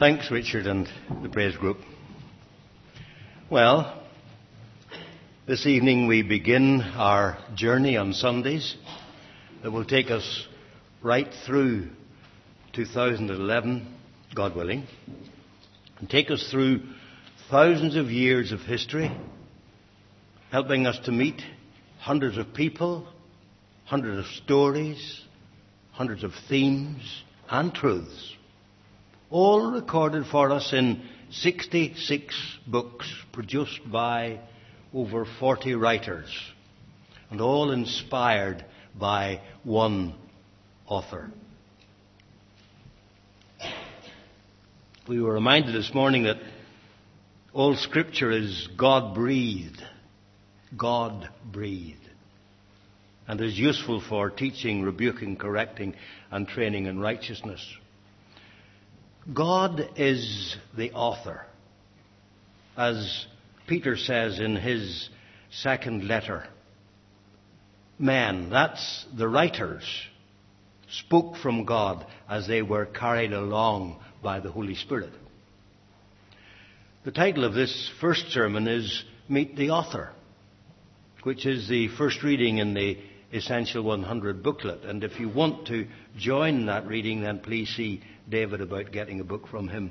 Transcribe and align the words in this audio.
Thanks, 0.00 0.30
Richard, 0.30 0.66
and 0.66 0.88
the 1.22 1.28
praise 1.28 1.54
group. 1.58 1.76
Well, 3.50 4.02
this 5.46 5.66
evening 5.66 6.06
we 6.06 6.22
begin 6.22 6.80
our 6.80 7.36
journey 7.54 7.98
on 7.98 8.14
Sundays 8.14 8.76
that 9.62 9.70
will 9.70 9.84
take 9.84 10.10
us 10.10 10.48
right 11.02 11.28
through 11.44 11.90
2011, 12.72 13.94
God 14.34 14.56
willing, 14.56 14.86
and 15.98 16.08
take 16.08 16.30
us 16.30 16.48
through 16.50 16.80
thousands 17.50 17.94
of 17.94 18.06
years 18.06 18.52
of 18.52 18.60
history, 18.60 19.14
helping 20.50 20.86
us 20.86 20.98
to 21.00 21.12
meet 21.12 21.42
hundreds 21.98 22.38
of 22.38 22.54
people, 22.54 23.06
hundreds 23.84 24.18
of 24.26 24.32
stories, 24.42 25.20
hundreds 25.92 26.24
of 26.24 26.32
themes 26.48 27.02
and 27.50 27.74
truths, 27.74 28.34
all 29.30 29.70
recorded 29.70 30.26
for 30.26 30.50
us 30.50 30.72
in 30.72 31.02
66 31.30 32.58
books 32.66 33.12
produced 33.32 33.80
by 33.90 34.40
over 34.92 35.24
40 35.38 35.74
writers, 35.76 36.28
and 37.30 37.40
all 37.40 37.70
inspired 37.70 38.64
by 38.98 39.40
one 39.62 40.14
author. 40.86 41.30
We 45.08 45.20
were 45.20 45.34
reminded 45.34 45.74
this 45.74 45.94
morning 45.94 46.24
that 46.24 46.38
all 47.52 47.76
scripture 47.76 48.30
is 48.30 48.68
God 48.76 49.14
breathed. 49.14 49.82
God 50.76 51.28
breathed. 51.50 51.96
And 53.26 53.40
is 53.40 53.58
useful 53.58 54.00
for 54.00 54.30
teaching, 54.30 54.82
rebuking, 54.82 55.36
correcting, 55.36 55.94
and 56.32 56.48
training 56.48 56.86
in 56.86 56.98
righteousness. 56.98 57.64
God 59.32 59.90
is 59.96 60.56
the 60.76 60.92
author. 60.92 61.44
As 62.76 63.26
Peter 63.66 63.96
says 63.96 64.40
in 64.40 64.56
his 64.56 65.08
second 65.50 66.06
letter, 66.06 66.46
men, 67.98 68.50
that's 68.50 69.06
the 69.16 69.28
writers, 69.28 69.84
spoke 70.90 71.36
from 71.36 71.64
God 71.64 72.06
as 72.28 72.46
they 72.48 72.62
were 72.62 72.86
carried 72.86 73.32
along 73.32 74.00
by 74.22 74.40
the 74.40 74.50
Holy 74.50 74.74
Spirit. 74.74 75.12
The 77.04 77.12
title 77.12 77.44
of 77.44 77.54
this 77.54 77.90
first 78.00 78.30
sermon 78.30 78.66
is 78.66 79.04
Meet 79.28 79.56
the 79.56 79.70
Author, 79.70 80.10
which 81.22 81.46
is 81.46 81.68
the 81.68 81.88
first 81.88 82.22
reading 82.22 82.58
in 82.58 82.74
the 82.74 82.98
Essential 83.32 83.82
100 83.84 84.42
booklet. 84.42 84.82
And 84.84 85.04
if 85.04 85.20
you 85.20 85.28
want 85.28 85.68
to 85.68 85.86
join 86.18 86.66
that 86.66 86.86
reading, 86.86 87.20
then 87.20 87.38
please 87.38 87.68
see 87.68 88.02
David 88.30 88.60
about 88.60 88.92
getting 88.92 89.20
a 89.20 89.24
book 89.24 89.48
from 89.48 89.68
him. 89.68 89.90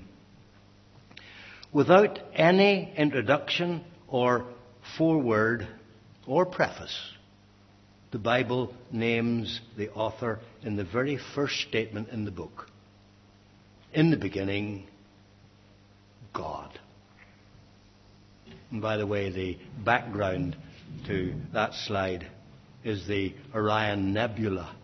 Without 1.72 2.20
any 2.34 2.92
introduction 2.98 3.84
or 4.08 4.46
foreword 4.98 5.68
or 6.26 6.46
preface, 6.46 6.98
the 8.12 8.18
Bible 8.18 8.74
names 8.92 9.62
the 9.78 9.90
author 9.92 10.40
in 10.64 10.76
the 10.76 10.84
very 10.84 11.20
first 11.36 11.62
statement 11.68 12.10
in 12.10 12.26
the 12.26 12.32
book. 12.32 12.68
In 13.94 14.10
the 14.10 14.18
beginning, 14.18 14.88
God. 16.34 16.80
And 18.72 18.82
by 18.82 18.98
the 18.98 19.06
way, 19.06 19.30
the 19.30 19.58
background 19.84 20.56
to 21.08 21.36
that 21.54 21.74
slide 21.74 22.28
is 22.84 23.08
the 23.08 23.34
Orion 23.54 24.14
Nebula, 24.14 24.76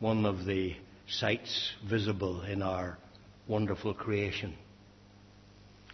one 0.00 0.24
of 0.24 0.44
the 0.44 0.76
sights 1.08 1.72
visible 1.88 2.42
in 2.42 2.62
our 2.62 2.98
wonderful 3.46 3.94
creation. 3.94 4.54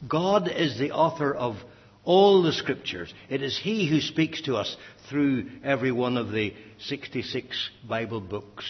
God 0.08 0.48
is 0.48 0.78
the 0.78 0.92
author 0.92 1.32
of 1.34 1.56
all 2.04 2.42
the 2.42 2.52
scriptures. 2.52 3.12
It 3.28 3.42
is 3.42 3.58
He 3.58 3.88
who 3.88 4.00
speaks 4.00 4.42
to 4.42 4.56
us 4.56 4.76
through 5.08 5.48
every 5.62 5.92
one 5.92 6.16
of 6.16 6.32
the 6.32 6.54
66 6.80 7.70
Bible 7.88 8.20
books. 8.20 8.64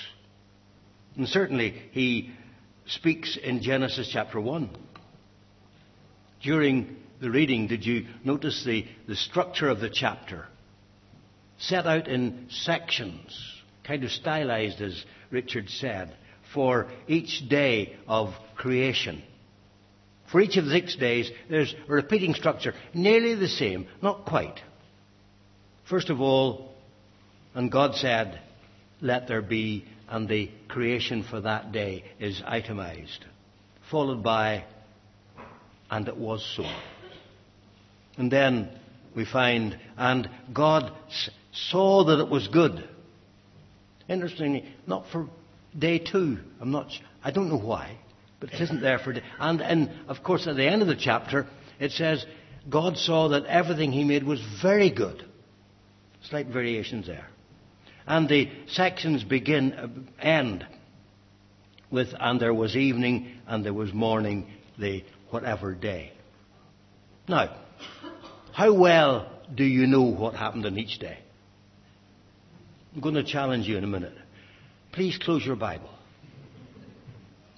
And 1.16 1.28
certainly 1.28 1.82
He 1.92 2.32
speaks 2.86 3.38
in 3.42 3.62
Genesis 3.62 4.10
chapter 4.12 4.40
1. 4.40 4.70
During 6.42 6.96
the 7.20 7.30
reading, 7.30 7.68
did 7.68 7.86
you 7.86 8.06
notice 8.24 8.64
the, 8.64 8.84
the 9.06 9.16
structure 9.16 9.68
of 9.68 9.80
the 9.80 9.90
chapter? 9.90 10.46
Set 11.58 11.86
out 11.86 12.08
in 12.08 12.48
sections, 12.50 13.62
kind 13.84 14.02
of 14.02 14.10
stylized, 14.10 14.80
as 14.80 15.04
Richard 15.30 15.70
said, 15.70 16.16
for 16.52 16.88
each 17.08 17.48
day 17.48 17.96
of 18.06 18.34
creation. 18.56 19.22
For 20.30 20.40
each 20.40 20.56
of 20.56 20.64
the 20.64 20.70
six 20.70 20.96
days, 20.96 21.30
there's 21.50 21.74
a 21.88 21.92
repeating 21.92 22.34
structure, 22.34 22.74
nearly 22.94 23.34
the 23.34 23.48
same, 23.48 23.86
not 24.00 24.24
quite. 24.24 24.60
First 25.88 26.08
of 26.08 26.20
all, 26.20 26.72
and 27.54 27.70
God 27.70 27.94
said, 27.96 28.40
Let 29.00 29.28
there 29.28 29.42
be, 29.42 29.84
and 30.08 30.28
the 30.28 30.50
creation 30.68 31.22
for 31.22 31.42
that 31.42 31.72
day 31.72 32.04
is 32.18 32.42
itemized, 32.46 33.24
followed 33.90 34.22
by, 34.22 34.64
and 35.90 36.08
it 36.08 36.16
was 36.16 36.42
so. 36.56 36.64
And 38.16 38.32
then 38.32 38.70
we 39.14 39.26
find, 39.26 39.78
and 39.98 40.30
God 40.54 40.92
saw 41.52 42.04
that 42.04 42.20
it 42.20 42.28
was 42.30 42.48
good. 42.48 42.88
Interestingly, 44.08 44.64
not 44.86 45.06
for 45.12 45.28
day 45.78 45.98
two. 45.98 46.38
I'm 46.60 46.70
not. 46.70 46.88
I 47.22 47.30
don't 47.30 47.48
know 47.48 47.58
why, 47.58 47.98
but 48.40 48.52
it 48.52 48.60
isn't 48.60 48.80
there 48.80 48.98
for. 48.98 49.12
Day, 49.12 49.22
and 49.38 49.60
and 49.60 49.90
of 50.08 50.22
course, 50.22 50.46
at 50.46 50.56
the 50.56 50.66
end 50.66 50.82
of 50.82 50.88
the 50.88 50.96
chapter, 50.96 51.46
it 51.78 51.92
says 51.92 52.24
God 52.68 52.96
saw 52.96 53.28
that 53.28 53.46
everything 53.46 53.92
He 53.92 54.04
made 54.04 54.24
was 54.24 54.40
very 54.62 54.90
good. 54.90 55.24
Slight 56.28 56.46
variations 56.46 57.06
there, 57.06 57.26
and 58.06 58.28
the 58.28 58.50
sections 58.68 59.24
begin 59.24 59.72
uh, 59.72 59.88
end 60.20 60.66
with 61.90 62.08
and 62.18 62.40
there 62.40 62.54
was 62.54 62.76
evening 62.76 63.32
and 63.46 63.64
there 63.64 63.74
was 63.74 63.92
morning 63.92 64.46
the 64.78 65.04
whatever 65.30 65.74
day. 65.74 66.12
Now, 67.28 67.56
how 68.52 68.72
well 68.72 69.30
do 69.54 69.64
you 69.64 69.86
know 69.86 70.02
what 70.02 70.34
happened 70.34 70.66
in 70.66 70.78
each 70.78 70.98
day? 70.98 71.18
I'm 72.94 73.00
going 73.00 73.14
to 73.14 73.24
challenge 73.24 73.66
you 73.66 73.76
in 73.76 73.84
a 73.84 73.88
minute. 73.88 74.14
Please 74.92 75.16
close 75.16 75.44
your 75.44 75.56
Bible. 75.56 75.88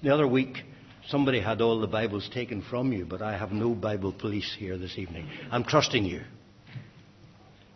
The 0.01 0.13
other 0.13 0.25
week, 0.25 0.63
somebody 1.09 1.41
had 1.41 1.59
all 1.59 1.81
the 1.81 1.87
Bibles 1.87 2.29
taken 2.33 2.61
from 2.61 2.93
you, 2.93 3.05
but 3.05 3.21
I 3.21 3.37
have 3.37 3.51
no 3.51 3.75
Bible 3.75 4.13
police 4.13 4.55
here 4.57 4.77
this 4.77 4.97
evening. 4.97 5.27
I'm 5.51 5.65
trusting 5.65 6.05
you. 6.05 6.21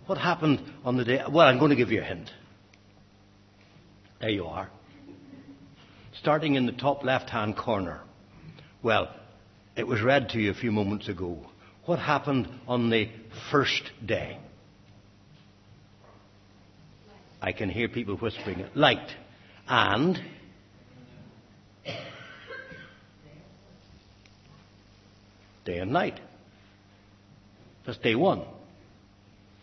What 0.06 0.18
happened 0.18 0.62
on 0.86 0.96
the 0.96 1.04
day? 1.04 1.22
Well, 1.30 1.46
I'm 1.46 1.60
going 1.60 1.72
to 1.72 1.76
give 1.76 1.92
you 1.92 2.02
a 2.02 2.06
hint. 2.06 2.32
There 4.22 4.30
you 4.30 4.46
are. 4.46 4.70
Starting 6.14 6.56
in 6.56 6.66
the 6.66 6.72
top 6.72 7.04
left 7.04 7.30
hand 7.30 7.58
corner. 7.58 8.02
Well, 8.82 9.14
it 9.76 9.86
was 9.86 10.02
read 10.02 10.30
to 10.30 10.40
you 10.40 10.52
a 10.52 10.56
few 10.56 10.72
moments 10.72 11.10
ago. 11.10 11.38
What 11.84 12.00
happened 12.00 12.48
on 12.66 12.90
the 12.90 13.10
first 13.52 13.92
day? 14.06 14.40
I 17.42 17.52
can 17.52 17.70
hear 17.70 17.90
people 17.90 18.16
whispering. 18.16 18.66
Light. 18.74 19.10
And 19.70 20.20
day 25.64 25.78
and 25.78 25.92
night. 25.92 26.20
That's 27.86 28.00
day 28.00 28.16
one. 28.16 28.44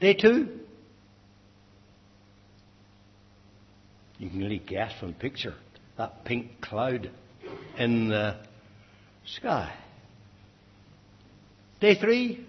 Day 0.01 0.15
two. 0.15 0.61
You 4.19 4.31
can 4.31 4.39
really 4.39 4.63
guess 4.65 4.93
from 5.01 5.09
the 5.09 5.19
picture 5.19 5.55
that 5.99 6.25
pink 6.25 6.61
cloud 6.61 7.11
in 7.77 8.09
the 8.09 8.37
sky. 9.25 9.75
Day 11.81 11.97
three. 11.97 12.46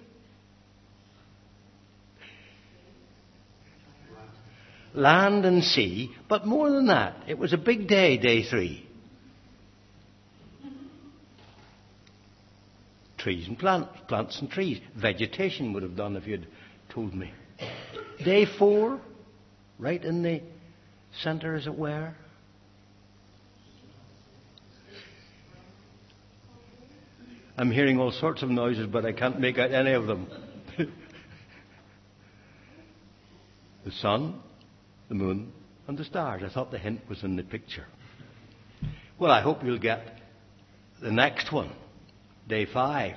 Land 4.97 5.45
and 5.45 5.63
sea, 5.63 6.11
but 6.27 6.47
more 6.47 6.71
than 6.71 6.87
that, 6.87 7.17
it 7.27 7.37
was 7.37 7.53
a 7.53 7.57
big 7.57 7.87
day, 7.87 8.17
day 8.17 8.41
three. 8.41 8.83
Trees 13.19 13.47
and 13.47 13.59
plants, 13.59 13.89
plants 14.07 14.41
and 14.41 14.49
trees. 14.49 14.79
Vegetation 14.95 15.71
would 15.73 15.83
have 15.83 15.95
done 15.95 16.15
if 16.15 16.25
you'd 16.25 16.47
told 16.89 17.13
me. 17.13 17.31
Day 18.25 18.47
four, 18.57 18.99
right 19.77 20.03
in 20.03 20.23
the 20.23 20.41
center, 21.21 21.53
as 21.53 21.67
it 21.67 21.77
were. 21.77 22.15
I'm 27.55 27.69
hearing 27.69 27.99
all 27.99 28.11
sorts 28.11 28.41
of 28.41 28.49
noises, 28.49 28.87
but 28.87 29.05
I 29.05 29.11
can't 29.11 29.39
make 29.39 29.59
out 29.59 29.71
any 29.71 29.91
of 29.91 30.07
them. 30.07 30.27
the 33.85 33.91
sun, 33.91 34.41
the 35.09 35.15
moon, 35.15 35.51
and 35.87 35.97
the 35.97 36.03
stars. 36.03 36.43
I 36.45 36.49
thought 36.49 36.71
the 36.71 36.77
hint 36.77 37.01
was 37.09 37.23
in 37.23 37.35
the 37.35 37.43
picture. 37.43 37.85
Well, 39.19 39.31
I 39.31 39.41
hope 39.41 39.63
you'll 39.63 39.79
get 39.79 40.19
the 41.01 41.11
next 41.11 41.51
one. 41.51 41.71
Day 42.47 42.65
five. 42.65 43.15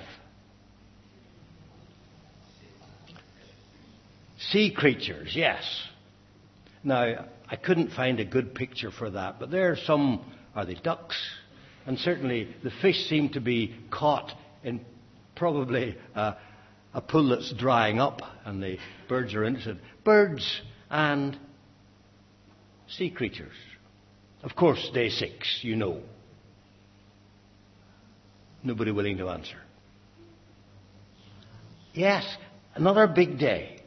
Sea 4.37 4.71
creatures, 4.71 5.33
yes. 5.35 5.63
Now, 6.83 7.27
I 7.47 7.55
couldn't 7.55 7.91
find 7.91 8.19
a 8.19 8.25
good 8.25 8.55
picture 8.55 8.91
for 8.91 9.09
that, 9.11 9.39
but 9.39 9.51
there 9.51 9.71
are 9.71 9.77
some, 9.77 10.25
are 10.55 10.65
they 10.65 10.73
ducks? 10.73 11.17
And 11.85 11.99
certainly 11.99 12.53
the 12.63 12.71
fish 12.81 13.07
seem 13.07 13.29
to 13.29 13.41
be 13.41 13.75
caught 13.91 14.31
in 14.63 14.81
probably 15.35 15.97
a, 16.15 16.35
a 16.93 17.01
pool 17.01 17.29
that's 17.29 17.53
drying 17.53 17.99
up, 17.99 18.21
and 18.45 18.61
the 18.61 18.77
birds 19.07 19.33
are 19.35 19.43
interested. 19.43 19.79
Birds 20.03 20.61
and 20.89 21.37
sea 22.97 23.09
creatures. 23.09 23.53
Of 24.43 24.55
course, 24.55 24.89
day 24.93 25.09
six, 25.09 25.59
you 25.61 25.75
know. 25.75 26.01
Nobody 28.63 28.91
willing 28.91 29.17
to 29.17 29.29
answer. 29.29 29.57
Yes, 31.93 32.25
another 32.75 33.07
big 33.07 33.37
day. 33.37 33.81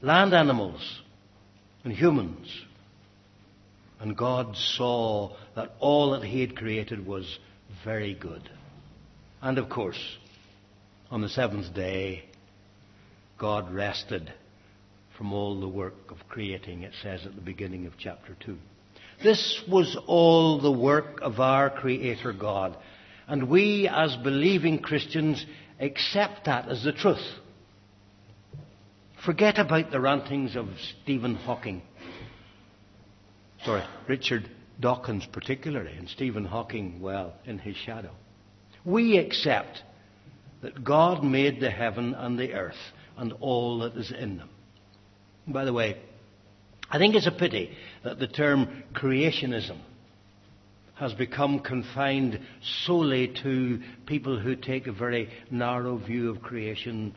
Land 0.00 0.34
animals 0.34 1.00
and 1.84 1.92
humans. 1.92 2.48
And 4.00 4.16
God 4.16 4.56
saw 4.56 5.36
that 5.54 5.72
all 5.78 6.12
that 6.12 6.24
He 6.24 6.40
had 6.40 6.56
created 6.56 7.06
was 7.06 7.38
very 7.84 8.14
good. 8.14 8.48
And 9.40 9.58
of 9.58 9.68
course, 9.68 10.00
on 11.10 11.20
the 11.20 11.28
seventh 11.28 11.72
day, 11.74 12.24
God 13.38 13.72
rested 13.72 14.32
from 15.16 15.32
all 15.32 15.60
the 15.60 15.68
work 15.68 16.10
of 16.10 16.16
creating, 16.28 16.82
it 16.82 16.92
says 17.02 17.26
at 17.26 17.34
the 17.34 17.40
beginning 17.40 17.86
of 17.86 17.92
chapter 17.98 18.36
2. 18.44 18.56
This 19.22 19.62
was 19.68 19.96
all 20.06 20.60
the 20.60 20.72
work 20.72 21.20
of 21.22 21.38
our 21.38 21.70
Creator 21.70 22.32
God. 22.32 22.76
And 23.28 23.48
we, 23.48 23.88
as 23.88 24.16
believing 24.16 24.80
Christians, 24.80 25.44
accept 25.78 26.46
that 26.46 26.68
as 26.68 26.82
the 26.82 26.92
truth. 26.92 27.24
Forget 29.24 29.58
about 29.58 29.92
the 29.92 30.00
rantings 30.00 30.56
of 30.56 30.68
Stephen 31.02 31.36
Hawking. 31.36 31.82
Sorry, 33.64 33.84
Richard 34.08 34.50
Dawkins 34.80 35.26
particularly, 35.30 35.92
and 35.92 36.08
Stephen 36.08 36.44
Hawking, 36.44 37.00
well, 37.00 37.34
in 37.44 37.58
his 37.58 37.76
shadow. 37.76 38.10
We 38.84 39.18
accept 39.18 39.82
that 40.62 40.82
God 40.82 41.22
made 41.22 41.60
the 41.60 41.70
heaven 41.70 42.14
and 42.14 42.36
the 42.36 42.52
earth 42.54 42.74
and 43.16 43.32
all 43.40 43.80
that 43.80 43.96
is 43.96 44.10
in 44.10 44.38
them. 44.38 44.48
By 45.46 45.64
the 45.64 45.72
way, 45.72 45.96
I 46.90 46.98
think 46.98 47.14
it's 47.14 47.26
a 47.26 47.32
pity 47.32 47.70
that 48.04 48.18
the 48.18 48.28
term 48.28 48.84
creationism 48.94 49.78
has 50.94 51.12
become 51.14 51.58
confined 51.58 52.38
solely 52.86 53.34
to 53.42 53.80
people 54.06 54.38
who 54.38 54.54
take 54.54 54.86
a 54.86 54.92
very 54.92 55.28
narrow 55.50 55.96
view 55.96 56.30
of 56.30 56.42
creation. 56.42 57.14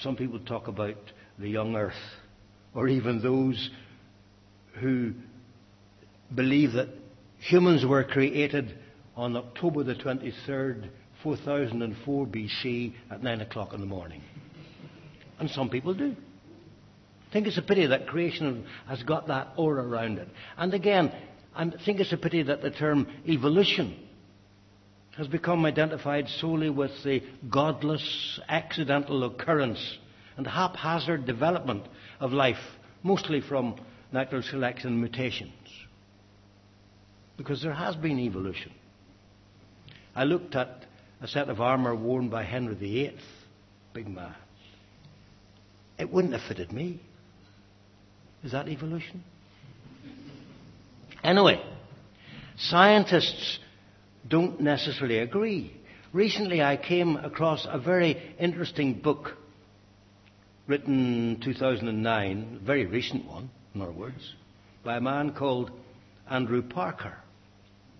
Some 0.00 0.16
people 0.16 0.40
talk 0.40 0.66
about 0.66 0.96
the 1.38 1.48
young 1.48 1.76
earth, 1.76 1.94
or 2.74 2.88
even 2.88 3.22
those 3.22 3.70
who 4.80 5.12
believe 6.34 6.72
that 6.72 6.88
humans 7.38 7.84
were 7.86 8.02
created 8.02 8.76
on 9.14 9.36
October 9.36 9.84
the 9.84 9.94
23rd, 9.94 10.88
4004 11.22 12.26
BC 12.26 12.94
at 13.10 13.22
9 13.22 13.40
o'clock 13.40 13.72
in 13.72 13.80
the 13.80 13.86
morning. 13.86 14.22
And 15.38 15.48
some 15.50 15.68
people 15.68 15.94
do. 15.94 16.16
I 17.28 17.32
think 17.32 17.46
it's 17.46 17.58
a 17.58 17.62
pity 17.62 17.86
that 17.86 18.06
creation 18.06 18.66
has 18.88 19.02
got 19.02 19.28
that 19.28 19.48
aura 19.56 19.86
around 19.86 20.18
it. 20.18 20.28
And 20.56 20.72
again, 20.74 21.12
I 21.54 21.70
think 21.84 22.00
it's 22.00 22.12
a 22.12 22.16
pity 22.16 22.42
that 22.44 22.62
the 22.62 22.70
term 22.70 23.06
evolution 23.28 23.96
has 25.16 25.26
become 25.26 25.64
identified 25.64 26.28
solely 26.28 26.70
with 26.70 26.90
the 27.02 27.22
godless, 27.50 28.38
accidental 28.48 29.24
occurrence 29.24 29.98
and 30.36 30.46
haphazard 30.46 31.26
development 31.26 31.84
of 32.20 32.32
life, 32.32 32.60
mostly 33.02 33.40
from 33.40 33.76
natural 34.12 34.42
selection 34.42 35.00
mutations. 35.00 35.52
Because 37.36 37.62
there 37.62 37.72
has 37.72 37.96
been 37.96 38.18
evolution. 38.18 38.72
I 40.14 40.24
looked 40.24 40.54
at 40.54 40.84
a 41.20 41.28
set 41.28 41.48
of 41.48 41.60
armour 41.60 41.94
worn 41.94 42.28
by 42.28 42.44
Henry 42.44 42.74
VIII, 42.74 43.18
big 43.94 44.08
man. 44.08 44.34
It 45.98 46.12
wouldn't 46.12 46.34
have 46.34 46.42
fitted 46.42 46.72
me. 46.72 47.00
Is 48.44 48.52
that 48.52 48.68
evolution? 48.68 49.22
Anyway, 51.22 51.60
scientists 52.58 53.58
don't 54.28 54.60
necessarily 54.60 55.18
agree. 55.18 55.72
Recently, 56.12 56.62
I 56.62 56.76
came 56.76 57.16
across 57.16 57.66
a 57.68 57.78
very 57.78 58.16
interesting 58.38 58.94
book 58.94 59.32
written 60.66 61.40
2009, 61.44 62.58
a 62.62 62.64
very 62.64 62.86
recent 62.86 63.26
one, 63.26 63.50
in 63.74 63.82
other 63.82 63.92
words, 63.92 64.34
by 64.84 64.96
a 64.96 65.00
man 65.00 65.32
called 65.32 65.70
Andrew 66.30 66.62
Parker. 66.62 67.16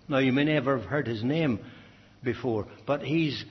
Now, 0.09 0.19
you 0.19 0.33
may 0.33 0.45
never 0.45 0.79
have 0.79 0.87
heard 0.87 1.07
his 1.07 1.25
name 1.25 1.61
before, 2.23 2.67
but 2.87 3.03
he's 3.03 3.45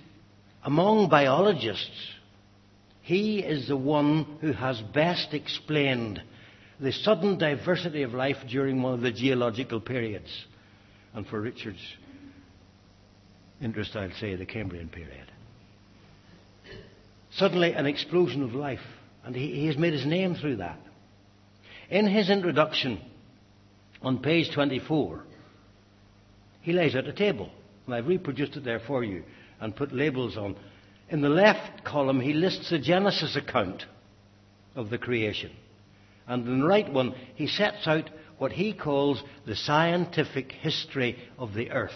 among 0.64 1.10
biologists. 1.10 2.12
He 3.02 3.40
is 3.40 3.68
the 3.68 3.78
one 3.78 4.38
who 4.42 4.54
has 4.54 4.81
best 4.81 5.34
explained 5.34 6.22
the 6.80 6.92
sudden 6.92 7.38
diversity 7.38 8.04
of 8.04 8.13
life 8.13 8.38
during 8.50 8.81
one 8.81 8.94
of 8.94 9.01
the 9.01 9.12
geological 9.12 9.80
periods. 9.80 10.30
And 11.13 11.25
for 11.25 11.39
Richard's 11.39 11.86
interest, 13.62 13.95
I'll 13.95 14.12
say 14.19 14.36
the 14.36 14.45
Cambrian 14.45 14.89
period. 14.89 15.31
Suddenly, 17.31 17.74
an 17.74 17.86
explosion 17.86 18.44
of 18.44 18.54
life. 18.54 18.80
And 19.24 19.36
he, 19.36 19.51
he 19.56 19.68
has 19.68 19.77
made 19.77 19.94
his 19.94 20.06
name 20.06 20.36
through 20.36 20.57
that. 20.57 20.80
In 21.89 22.07
his 22.07 22.30
introduction, 22.30 23.01
on 24.01 24.19
page 24.19 24.54
24, 24.54 25.24
he 26.62 26.74
lays 26.74 26.95
out 26.95 27.07
a 27.07 27.13
table. 27.13 27.50
And 27.86 27.95
I've 27.95 28.07
reproduced 28.07 28.56
it 28.56 28.63
there 28.63 28.81
for 28.86 29.04
you 29.04 29.24
and 29.60 29.75
put 29.75 29.94
labels 29.94 30.38
on. 30.38 30.56
In 31.10 31.21
the 31.21 31.30
left 31.30 31.83
column, 31.83 32.19
he 32.19 32.33
lists 32.33 32.69
the 32.69 32.80
Genesis 32.80 33.36
account 33.36 33.86
of 34.75 34.89
the 34.89 34.98
creation. 34.98 35.51
And 36.27 36.48
in 36.48 36.62
the 36.62 36.68
right 36.68 36.92
one, 36.92 37.13
he 37.36 37.48
sets 37.48 37.88
out 37.88 38.10
what 38.38 38.51
he 38.51 38.74
calls 38.74 39.24
the 39.45 39.56
scientific 39.56 40.51
history 40.51 41.18
of 41.38 41.54
the 41.54 41.72
earth 41.72 41.92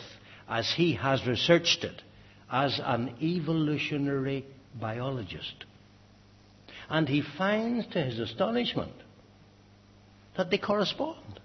as 0.47 0.71
he 0.75 0.93
has 0.95 1.25
researched 1.25 1.83
it 1.83 2.01
as 2.51 2.79
an 2.83 3.15
evolutionary 3.21 4.45
biologist. 4.79 5.65
And 6.89 7.07
he 7.07 7.23
finds, 7.37 7.85
to 7.87 8.03
his 8.03 8.19
astonishment, 8.19 8.93
that 10.37 10.49
they 10.49 10.57
correspond. 10.57 11.39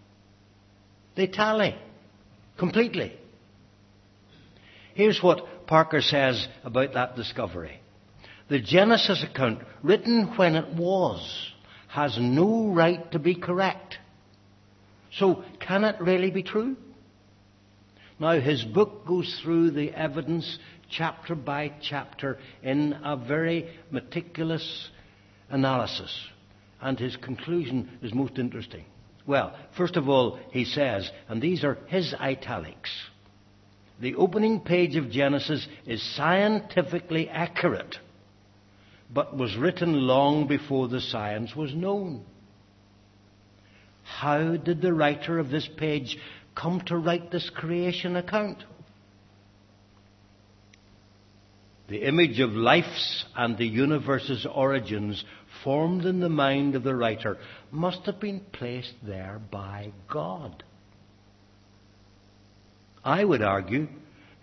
They 1.16 1.26
tally 1.26 1.76
completely. 2.58 3.18
Here's 4.94 5.22
what 5.22 5.66
Parker 5.66 6.00
says 6.00 6.46
about 6.62 6.94
that 6.94 7.16
discovery. 7.16 7.80
The 8.48 8.60
Genesis 8.60 9.24
account, 9.24 9.60
written 9.82 10.36
when 10.36 10.54
it 10.54 10.74
was, 10.74 11.52
has 11.94 12.16
no 12.20 12.68
right 12.68 13.10
to 13.12 13.18
be 13.18 13.34
correct. 13.34 13.98
So, 15.12 15.44
can 15.60 15.84
it 15.84 16.00
really 16.00 16.30
be 16.30 16.42
true? 16.42 16.76
Now, 18.18 18.40
his 18.40 18.64
book 18.64 19.06
goes 19.06 19.40
through 19.42 19.70
the 19.70 19.90
evidence 19.92 20.58
chapter 20.90 21.34
by 21.34 21.72
chapter 21.80 22.38
in 22.62 22.94
a 23.04 23.16
very 23.16 23.68
meticulous 23.90 24.88
analysis. 25.50 26.12
And 26.80 26.98
his 26.98 27.16
conclusion 27.16 27.90
is 28.02 28.12
most 28.12 28.38
interesting. 28.38 28.84
Well, 29.26 29.56
first 29.76 29.96
of 29.96 30.08
all, 30.08 30.38
he 30.50 30.64
says, 30.64 31.10
and 31.28 31.40
these 31.40 31.64
are 31.64 31.78
his 31.88 32.14
italics 32.18 32.90
the 34.00 34.14
opening 34.16 34.60
page 34.60 34.96
of 34.96 35.10
Genesis 35.10 35.66
is 35.86 36.02
scientifically 36.16 37.28
accurate 37.28 37.96
but 39.14 39.36
was 39.36 39.56
written 39.56 39.92
long 39.92 40.48
before 40.48 40.88
the 40.88 41.00
science 41.00 41.54
was 41.54 41.72
known. 41.72 42.24
How 44.02 44.56
did 44.56 44.82
the 44.82 44.92
writer 44.92 45.38
of 45.38 45.50
this 45.50 45.68
page 45.78 46.18
come 46.54 46.80
to 46.86 46.96
write 46.96 47.30
this 47.30 47.48
creation 47.54 48.16
account? 48.16 48.58
The 51.88 52.06
image 52.06 52.40
of 52.40 52.50
life's 52.50 53.24
and 53.36 53.56
the 53.56 53.66
universe's 53.66 54.46
origins 54.52 55.22
formed 55.62 56.06
in 56.06 56.20
the 56.20 56.28
mind 56.28 56.74
of 56.74 56.82
the 56.82 56.94
writer 56.94 57.36
must 57.70 58.06
have 58.06 58.20
been 58.20 58.40
placed 58.52 58.94
there 59.02 59.40
by 59.50 59.92
God. 60.10 60.64
I 63.04 63.22
would 63.22 63.42
argue 63.42 63.88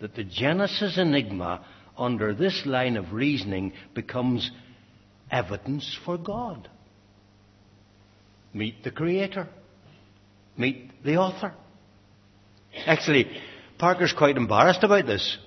that 0.00 0.14
the 0.14 0.24
Genesis 0.24 0.96
enigma 0.96 1.64
under 1.98 2.32
this 2.32 2.62
line 2.64 2.96
of 2.96 3.12
reasoning 3.12 3.72
becomes 3.94 4.50
evidence 5.32 5.98
for 6.04 6.18
God. 6.18 6.68
Meet 8.54 8.84
the 8.84 8.90
Creator. 8.90 9.48
Meet 10.56 11.02
the 11.02 11.16
author. 11.16 11.54
Actually, 12.86 13.26
Parker's 13.78 14.12
quite 14.12 14.36
embarrassed 14.36 14.84
about 14.84 15.06
this. 15.06 15.38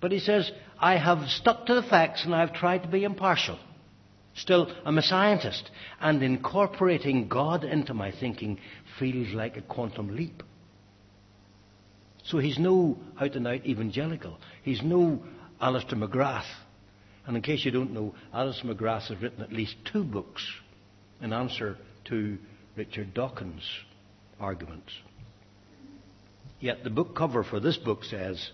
But 0.00 0.12
he 0.12 0.18
says, 0.18 0.50
I 0.78 0.96
have 0.96 1.28
stuck 1.28 1.66
to 1.66 1.74
the 1.74 1.82
facts 1.82 2.24
and 2.24 2.34
I've 2.34 2.52
tried 2.52 2.82
to 2.82 2.88
be 2.88 3.04
impartial. 3.04 3.58
Still, 4.34 4.72
I'm 4.84 4.96
a 4.96 5.02
scientist, 5.02 5.70
and 6.00 6.22
incorporating 6.22 7.28
God 7.28 7.64
into 7.64 7.94
my 7.94 8.12
thinking 8.12 8.58
feels 8.98 9.34
like 9.34 9.56
a 9.56 9.62
quantum 9.62 10.14
leap. 10.14 10.42
So 12.24 12.38
he's 12.38 12.58
no 12.58 12.98
out 13.20 13.34
and 13.34 13.46
out 13.46 13.66
evangelical. 13.66 14.38
He's 14.62 14.82
no 14.82 15.22
Alister 15.60 15.96
McGrath. 15.96 16.44
And 17.30 17.36
in 17.36 17.44
case 17.44 17.64
you 17.64 17.70
don't 17.70 17.92
know, 17.92 18.12
Alister 18.34 18.66
McGrath 18.66 19.06
has 19.06 19.22
written 19.22 19.40
at 19.40 19.52
least 19.52 19.76
two 19.92 20.02
books 20.02 20.44
in 21.20 21.32
answer 21.32 21.76
to 22.06 22.36
Richard 22.74 23.14
Dawkins' 23.14 23.62
arguments. 24.40 24.92
Yet 26.58 26.82
the 26.82 26.90
book 26.90 27.14
cover 27.14 27.44
for 27.44 27.60
this 27.60 27.76
book 27.76 28.02
says, 28.02 28.50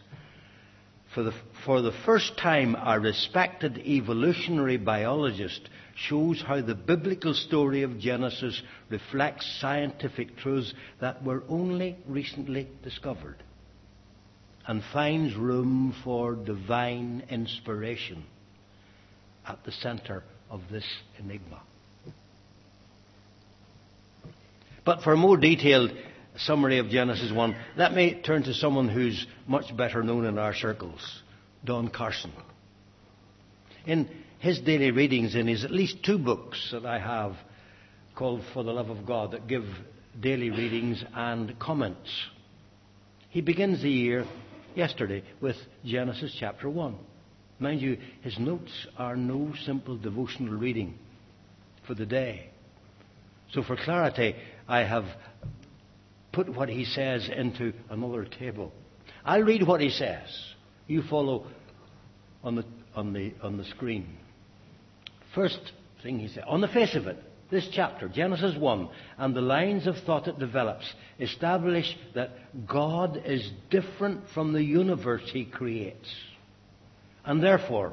for 1.14 1.22
the, 1.22 1.32
for 1.64 1.80
the 1.80 1.94
first 2.04 2.36
time, 2.36 2.74
a 2.78 3.00
respected 3.00 3.78
evolutionary 3.78 4.76
biologist 4.76 5.70
shows 5.94 6.44
how 6.46 6.60
the 6.60 6.74
biblical 6.74 7.32
story 7.32 7.82
of 7.82 7.98
Genesis 7.98 8.60
reflects 8.90 9.58
scientific 9.58 10.36
truths 10.36 10.74
that 11.00 11.24
were 11.24 11.44
only 11.48 11.96
recently 12.06 12.68
discovered 12.82 13.42
and 14.66 14.82
finds 14.92 15.34
room 15.34 15.94
for 16.04 16.34
divine 16.34 17.22
inspiration 17.30 18.22
at 19.48 19.64
the 19.64 19.72
center 19.72 20.22
of 20.50 20.60
this 20.70 20.84
enigma. 21.18 21.62
But 24.84 25.02
for 25.02 25.12
a 25.12 25.16
more 25.16 25.36
detailed 25.36 25.92
summary 26.36 26.78
of 26.78 26.88
Genesis 26.88 27.32
1, 27.32 27.56
let 27.76 27.92
me 27.92 28.20
turn 28.24 28.44
to 28.44 28.54
someone 28.54 28.88
who's 28.88 29.26
much 29.46 29.76
better 29.76 30.02
known 30.02 30.24
in 30.24 30.38
our 30.38 30.54
circles, 30.54 31.22
Don 31.64 31.88
Carson. 31.88 32.32
In 33.84 34.08
his 34.38 34.60
daily 34.60 34.90
readings, 34.90 35.34
in 35.34 35.48
his 35.48 35.64
at 35.64 35.70
least 35.70 36.04
two 36.04 36.18
books 36.18 36.70
that 36.72 36.86
I 36.86 36.98
have 36.98 37.36
called 38.14 38.42
For 38.54 38.62
the 38.62 38.72
Love 38.72 38.90
of 38.90 39.06
God 39.06 39.32
that 39.32 39.48
give 39.48 39.64
daily 40.20 40.50
readings 40.50 41.04
and 41.14 41.58
comments, 41.58 42.10
he 43.30 43.40
begins 43.40 43.82
the 43.82 43.90
year 43.90 44.24
yesterday 44.74 45.24
with 45.40 45.56
Genesis 45.84 46.34
chapter 46.38 46.70
1. 46.70 46.96
Mind 47.58 47.80
you, 47.80 47.98
his 48.22 48.38
notes 48.38 48.86
are 48.98 49.16
no 49.16 49.52
simple 49.64 49.96
devotional 49.96 50.54
reading 50.54 50.98
for 51.86 51.94
the 51.94 52.06
day. 52.06 52.50
So, 53.52 53.62
for 53.62 53.76
clarity, 53.76 54.34
I 54.68 54.80
have 54.80 55.04
put 56.32 56.48
what 56.54 56.68
he 56.68 56.84
says 56.84 57.28
into 57.34 57.72
another 57.88 58.24
table. 58.24 58.72
I'll 59.24 59.42
read 59.42 59.66
what 59.66 59.80
he 59.80 59.90
says. 59.90 60.28
You 60.86 61.02
follow 61.02 61.46
on 62.44 62.56
the, 62.56 62.64
on 62.94 63.12
the, 63.12 63.32
on 63.42 63.56
the 63.56 63.64
screen. 63.64 64.16
First 65.34 65.60
thing 66.02 66.18
he 66.18 66.28
said, 66.28 66.44
on 66.46 66.60
the 66.60 66.68
face 66.68 66.94
of 66.94 67.06
it, 67.06 67.22
this 67.50 67.68
chapter, 67.72 68.08
Genesis 68.08 68.56
1, 68.58 68.88
and 69.18 69.34
the 69.34 69.40
lines 69.40 69.86
of 69.86 69.96
thought 70.04 70.28
it 70.28 70.38
develops 70.38 70.84
establish 71.18 71.96
that 72.14 72.30
God 72.66 73.22
is 73.24 73.50
different 73.70 74.28
from 74.34 74.52
the 74.52 74.62
universe 74.62 75.22
he 75.32 75.44
creates. 75.44 76.08
And 77.26 77.42
therefore, 77.42 77.92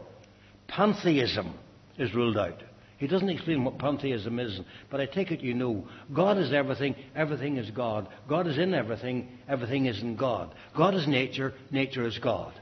pantheism 0.68 1.54
is 1.98 2.14
ruled 2.14 2.38
out. 2.38 2.64
He 2.98 3.08
doesn't 3.08 3.30
explain 3.30 3.66
what 3.66 3.80
pantheism 3.80 4.40
is, 4.40 4.62
but 4.90 5.02
I 5.02 5.08
take 5.08 5.32
it 5.32 5.42
you 5.42 5.54
know. 5.54 5.88
God 6.14 6.38
is 6.38 6.54
everything, 6.54 6.96
everything 7.16 7.58
is 7.58 7.70
God. 7.72 8.08
God 8.30 8.48
is 8.48 8.58
in 8.58 8.74
everything, 8.74 9.28
everything 9.50 9.88
is 9.88 10.02
in 10.02 10.16
God. 10.16 10.54
God 10.78 10.96
is 10.96 11.08
nature, 11.08 11.54
nature 11.70 12.08
is 12.08 12.18
God. 12.20 12.54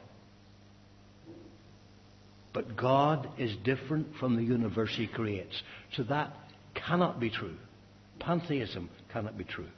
But 2.53 2.75
God 2.75 3.29
is 3.37 3.55
different 3.57 4.15
from 4.15 4.35
the 4.35 4.43
universe 4.43 4.91
He 4.95 5.07
creates. 5.07 5.61
So 5.95 6.03
that 6.03 6.33
cannot 6.73 7.19
be 7.19 7.29
true. 7.29 7.55
Pantheism 8.19 8.89
cannot 9.11 9.37
be 9.37 9.43
true. 9.43 9.69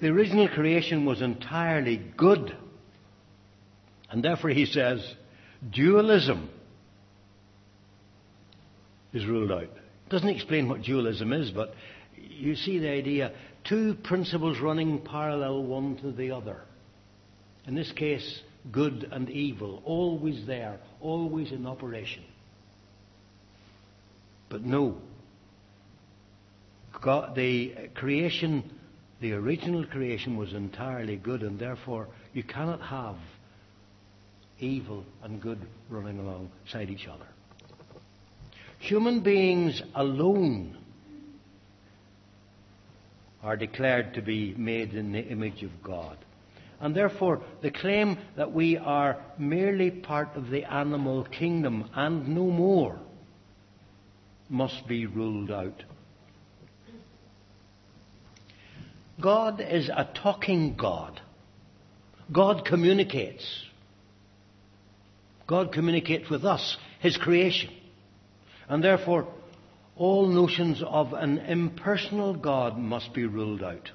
The 0.00 0.08
original 0.08 0.48
creation 0.48 1.04
was 1.04 1.22
entirely 1.22 1.96
good. 2.16 2.56
And 4.14 4.22
therefore, 4.22 4.50
he 4.50 4.64
says, 4.64 5.04
dualism 5.72 6.48
is 9.12 9.26
ruled 9.26 9.50
out. 9.50 9.70
Doesn't 10.08 10.28
explain 10.28 10.68
what 10.68 10.82
dualism 10.82 11.32
is, 11.32 11.50
but 11.50 11.74
you 12.16 12.54
see 12.54 12.78
the 12.78 12.90
idea. 12.90 13.32
Two 13.64 13.94
principles 14.04 14.60
running 14.60 15.00
parallel 15.00 15.64
one 15.64 15.96
to 15.96 16.12
the 16.12 16.30
other. 16.30 16.60
In 17.66 17.74
this 17.74 17.90
case, 17.90 18.40
good 18.70 19.08
and 19.10 19.28
evil, 19.30 19.82
always 19.84 20.46
there, 20.46 20.78
always 21.00 21.50
in 21.50 21.66
operation. 21.66 22.22
But 24.48 24.62
no. 24.62 24.98
God, 27.02 27.34
the 27.34 27.88
creation, 27.96 28.70
the 29.20 29.32
original 29.32 29.84
creation 29.84 30.36
was 30.36 30.52
entirely 30.52 31.16
good, 31.16 31.42
and 31.42 31.58
therefore 31.58 32.06
you 32.32 32.44
cannot 32.44 32.80
have 32.80 33.16
evil 34.64 35.04
and 35.22 35.40
good 35.40 35.60
running 35.88 36.18
alongside 36.18 36.90
each 36.90 37.06
other. 37.06 37.26
Human 38.78 39.20
beings 39.20 39.82
alone 39.94 40.76
are 43.42 43.56
declared 43.56 44.14
to 44.14 44.22
be 44.22 44.54
made 44.56 44.94
in 44.94 45.12
the 45.12 45.20
image 45.20 45.62
of 45.62 45.82
God. 45.82 46.16
And 46.80 46.94
therefore, 46.94 47.42
the 47.62 47.70
claim 47.70 48.18
that 48.36 48.52
we 48.52 48.76
are 48.76 49.22
merely 49.38 49.90
part 49.90 50.34
of 50.34 50.50
the 50.50 50.64
animal 50.64 51.24
kingdom 51.24 51.88
and 51.94 52.28
no 52.28 52.46
more 52.50 52.98
must 54.48 54.86
be 54.86 55.06
ruled 55.06 55.50
out. 55.50 55.82
God 59.20 59.60
is 59.60 59.88
a 59.88 60.08
talking 60.22 60.74
God. 60.76 61.20
God 62.32 62.64
communicates. 62.64 63.64
God 65.46 65.72
communicates 65.72 66.30
with 66.30 66.44
us, 66.44 66.76
His 67.00 67.16
creation. 67.16 67.70
And 68.68 68.82
therefore, 68.82 69.28
all 69.96 70.26
notions 70.26 70.82
of 70.84 71.12
an 71.12 71.38
impersonal 71.38 72.34
God 72.34 72.78
must 72.78 73.12
be 73.12 73.26
ruled 73.26 73.62
out. 73.62 73.90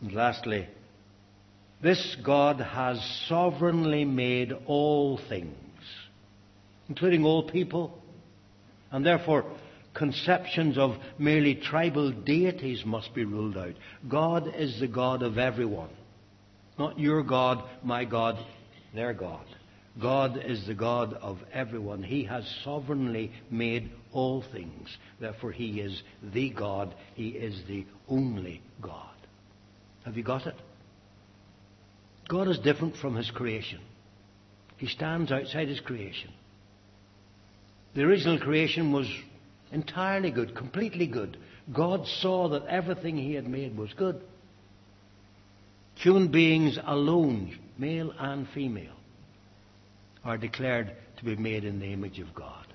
And 0.00 0.12
lastly, 0.12 0.66
this 1.80 2.16
God 2.24 2.60
has 2.60 3.00
sovereignly 3.28 4.04
made 4.04 4.52
all 4.66 5.18
things, 5.28 5.54
including 6.88 7.24
all 7.24 7.48
people, 7.48 7.98
and 8.90 9.06
therefore 9.06 9.44
conceptions 9.94 10.76
of 10.76 10.96
merely 11.18 11.54
tribal 11.54 12.10
deities 12.10 12.84
must 12.84 13.14
be 13.14 13.24
ruled 13.24 13.56
out. 13.56 13.74
God 14.08 14.54
is 14.56 14.80
the 14.80 14.88
God 14.88 15.22
of 15.22 15.38
everyone. 15.38 15.90
Not 16.78 16.98
your 16.98 17.22
God, 17.22 17.62
my 17.82 18.04
God, 18.04 18.38
their 18.94 19.12
God. 19.12 19.44
God 20.00 20.42
is 20.42 20.66
the 20.66 20.74
God 20.74 21.14
of 21.14 21.38
everyone. 21.52 22.02
He 22.02 22.24
has 22.24 22.44
sovereignly 22.64 23.32
made 23.50 23.90
all 24.12 24.42
things. 24.52 24.96
Therefore, 25.20 25.52
He 25.52 25.80
is 25.80 26.02
the 26.22 26.50
God. 26.50 26.94
He 27.14 27.28
is 27.28 27.62
the 27.68 27.84
only 28.08 28.62
God. 28.80 29.08
Have 30.04 30.16
you 30.16 30.22
got 30.22 30.46
it? 30.46 30.56
God 32.28 32.48
is 32.48 32.58
different 32.58 32.96
from 32.96 33.16
His 33.16 33.30
creation. 33.30 33.80
He 34.78 34.86
stands 34.86 35.30
outside 35.30 35.68
His 35.68 35.80
creation. 35.80 36.32
The 37.94 38.02
original 38.02 38.38
creation 38.38 38.92
was 38.92 39.06
entirely 39.70 40.30
good, 40.30 40.56
completely 40.56 41.06
good. 41.06 41.36
God 41.72 42.06
saw 42.06 42.48
that 42.48 42.66
everything 42.66 43.18
He 43.18 43.34
had 43.34 43.46
made 43.46 43.76
was 43.76 43.92
good. 43.92 44.22
Human 46.02 46.28
beings 46.32 46.78
alone, 46.84 47.56
male 47.78 48.12
and 48.18 48.48
female, 48.48 48.96
are 50.24 50.36
declared 50.36 50.96
to 51.18 51.24
be 51.24 51.36
made 51.36 51.64
in 51.64 51.78
the 51.78 51.92
image 51.92 52.18
of 52.18 52.34
God. 52.34 52.66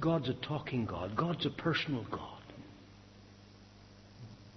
God's 0.00 0.28
a 0.28 0.34
talking 0.34 0.86
God. 0.86 1.16
God's 1.16 1.44
a 1.46 1.50
personal 1.50 2.06
God. 2.08 2.40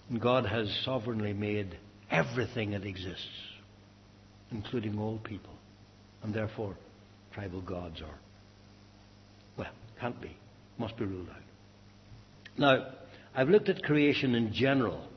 And 0.09 0.21
God 0.21 0.45
has 0.45 0.71
sovereignly 0.85 1.33
made 1.33 1.75
everything 2.11 2.71
that 2.71 2.85
exists, 2.85 3.27
including 4.51 4.99
all 4.99 5.17
people. 5.17 5.53
And 6.21 6.31
therefore, 6.31 6.75
tribal 7.33 7.61
gods 7.61 8.01
are, 8.01 8.19
well, 9.57 9.71
can't 9.99 10.21
be, 10.21 10.37
must 10.77 10.95
be 10.97 11.05
ruled 11.05 11.29
out. 11.29 11.41
Now, 12.55 12.85
I've 13.33 13.49
looked 13.49 13.69
at 13.69 13.81
creation 13.81 14.35
in 14.35 14.53
general, 14.53 15.07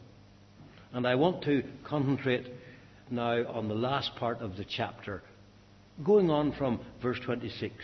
and 0.92 1.06
I 1.06 1.14
want 1.14 1.42
to 1.44 1.62
concentrate 1.84 2.46
now 3.10 3.46
on 3.46 3.68
the 3.68 3.74
last 3.74 4.16
part 4.16 4.40
of 4.40 4.56
the 4.56 4.64
chapter 4.64 5.22
Going 6.04 6.30
on 6.30 6.52
from 6.52 6.80
verse 7.00 7.18
26 7.24 7.74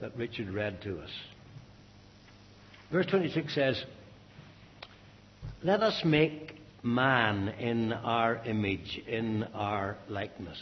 that 0.00 0.16
Richard 0.16 0.48
read 0.48 0.80
to 0.82 0.98
us. 1.00 1.10
Verse 2.90 3.06
26 3.06 3.54
says, 3.54 3.84
Let 5.62 5.82
us 5.82 6.02
make 6.06 6.54
man 6.82 7.48
in 7.48 7.92
our 7.92 8.36
image, 8.46 9.00
in 9.06 9.44
our 9.54 9.98
likeness. 10.08 10.58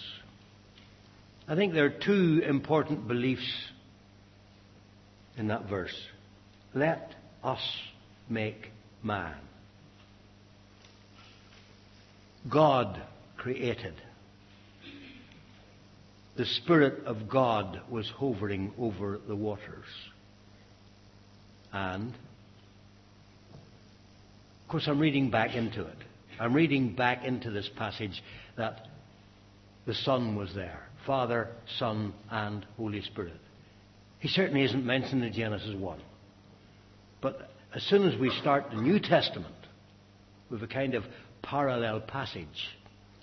I 1.46 1.54
think 1.54 1.72
there 1.72 1.84
are 1.84 1.90
two 2.04 2.42
important 2.44 3.06
beliefs 3.06 3.48
in 5.36 5.48
that 5.48 5.68
verse. 5.68 5.96
Let 6.74 7.14
us 7.44 7.62
make 8.28 8.70
man. 9.04 9.36
God 12.48 13.00
created. 13.36 13.94
The 16.36 16.46
Spirit 16.46 17.04
of 17.04 17.28
God 17.28 17.80
was 17.90 18.10
hovering 18.16 18.72
over 18.78 19.18
the 19.26 19.36
waters. 19.36 19.86
And, 21.72 22.14
of 23.52 24.68
course, 24.68 24.84
I'm 24.88 24.98
reading 24.98 25.30
back 25.30 25.54
into 25.54 25.84
it. 25.86 25.98
I'm 26.40 26.54
reading 26.54 26.94
back 26.94 27.24
into 27.24 27.50
this 27.50 27.68
passage 27.76 28.22
that 28.56 28.88
the 29.86 29.94
Son 29.94 30.36
was 30.36 30.54
there 30.54 30.88
Father, 31.06 31.48
Son, 31.78 32.14
and 32.30 32.64
Holy 32.76 33.02
Spirit. 33.02 33.40
He 34.20 34.28
certainly 34.28 34.62
isn't 34.62 34.84
mentioned 34.84 35.24
in 35.24 35.32
Genesis 35.32 35.74
1. 35.74 36.00
But 37.20 37.50
as 37.74 37.82
soon 37.82 38.06
as 38.06 38.18
we 38.18 38.30
start 38.40 38.66
the 38.70 38.80
New 38.80 39.00
Testament 39.00 39.54
with 40.48 40.62
a 40.62 40.68
kind 40.68 40.94
of 40.94 41.04
parallel 41.42 42.00
passage, 42.00 42.70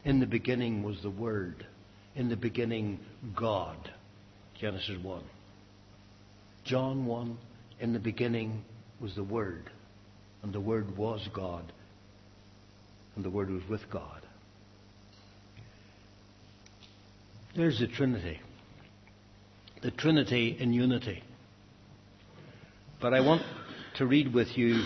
in 0.06 0.20
the 0.20 0.28
beginning 0.28 0.84
was 0.84 1.02
the 1.02 1.10
Word, 1.10 1.66
in 2.16 2.30
the 2.30 2.38
beginning, 2.38 3.00
God. 3.36 3.78
Genesis 4.60 4.98
1. 5.02 5.24
John 6.66 7.06
1, 7.06 7.38
in 7.80 7.94
the 7.94 8.00
beginning 8.00 8.64
was 9.00 9.16
the 9.16 9.24
Word, 9.24 9.70
and 10.44 10.54
the 10.54 10.60
Word 10.60 10.98
was 10.98 11.28
God, 11.34 11.72
and 13.16 13.24
the 13.24 13.30
Word 13.30 13.50
was 13.50 13.64
with 13.70 13.90
God. 13.90 14.22
There's 17.56 17.80
the 17.80 17.88
Trinity. 17.88 18.40
The 19.82 19.92
Trinity 19.92 20.58
in 20.60 20.74
unity. 20.74 21.24
But 23.02 23.14
I 23.14 23.22
want 23.22 23.42
to 23.96 24.06
read 24.06 24.34
with 24.34 24.58
you 24.58 24.84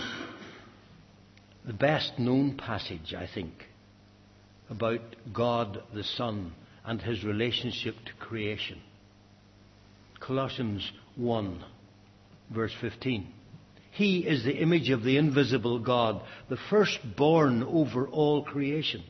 the 1.64 1.72
best 1.72 2.18
known 2.18 2.56
passage, 2.56 3.14
I 3.16 3.26
think, 3.32 3.52
about 4.68 5.00
God 5.32 5.82
the 5.94 6.04
Son 6.04 6.52
and 6.84 7.00
his 7.00 7.24
relationship 7.24 7.94
to 8.04 8.12
creation. 8.24 8.80
Colossians 10.20 10.90
1, 11.16 11.64
verse 12.50 12.74
15. 12.80 13.32
He 13.92 14.18
is 14.20 14.44
the 14.44 14.60
image 14.60 14.90
of 14.90 15.02
the 15.02 15.16
invisible 15.16 15.78
God, 15.78 16.20
the 16.50 16.58
firstborn 16.68 17.62
over 17.62 18.08
all 18.08 18.42
creation. 18.42 19.02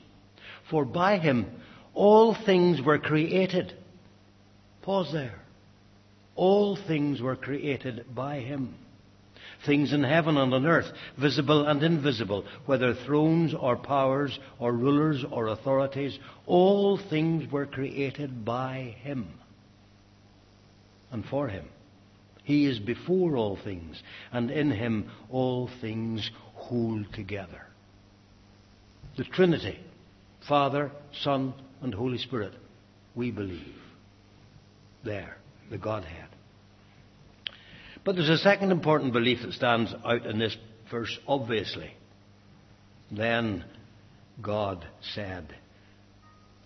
For 0.70 0.84
by 0.84 1.18
him 1.18 1.46
all 1.94 2.36
things 2.46 2.80
were 2.82 2.98
created. 2.98 3.72
Pause 4.82 5.12
there. 5.12 5.40
All 6.36 6.76
things 6.76 7.20
were 7.20 7.36
created 7.36 8.14
by 8.14 8.40
him 8.40 8.74
things 9.66 9.92
in 9.92 10.02
heaven 10.02 10.36
and 10.36 10.52
on 10.52 10.66
earth, 10.66 10.90
visible 11.18 11.66
and 11.66 11.82
invisible, 11.82 12.44
whether 12.66 12.94
thrones 12.94 13.54
or 13.54 13.76
powers 13.76 14.38
or 14.58 14.72
rulers 14.72 15.24
or 15.30 15.48
authorities, 15.48 16.18
all 16.46 16.98
things 17.10 17.50
were 17.50 17.66
created 17.66 18.44
by 18.44 18.96
Him 19.02 19.26
and 21.10 21.24
for 21.26 21.48
Him. 21.48 21.68
He 22.42 22.66
is 22.66 22.78
before 22.78 23.36
all 23.36 23.56
things, 23.56 24.02
and 24.32 24.50
in 24.50 24.70
Him 24.70 25.10
all 25.30 25.70
things 25.80 26.30
hold 26.54 27.12
together. 27.14 27.62
The 29.16 29.24
Trinity, 29.24 29.78
Father, 30.46 30.90
Son, 31.22 31.54
and 31.80 31.94
Holy 31.94 32.18
Spirit, 32.18 32.52
we 33.14 33.30
believe. 33.30 33.76
There, 35.04 35.36
the 35.70 35.78
Godhead. 35.78 36.33
But 38.04 38.16
there's 38.16 38.28
a 38.28 38.38
second 38.38 38.70
important 38.70 39.12
belief 39.12 39.40
that 39.42 39.52
stands 39.54 39.92
out 40.04 40.26
in 40.26 40.38
this 40.38 40.56
verse, 40.90 41.18
obviously. 41.26 41.94
Then 43.10 43.64
God 44.42 44.86
said, 45.14 45.54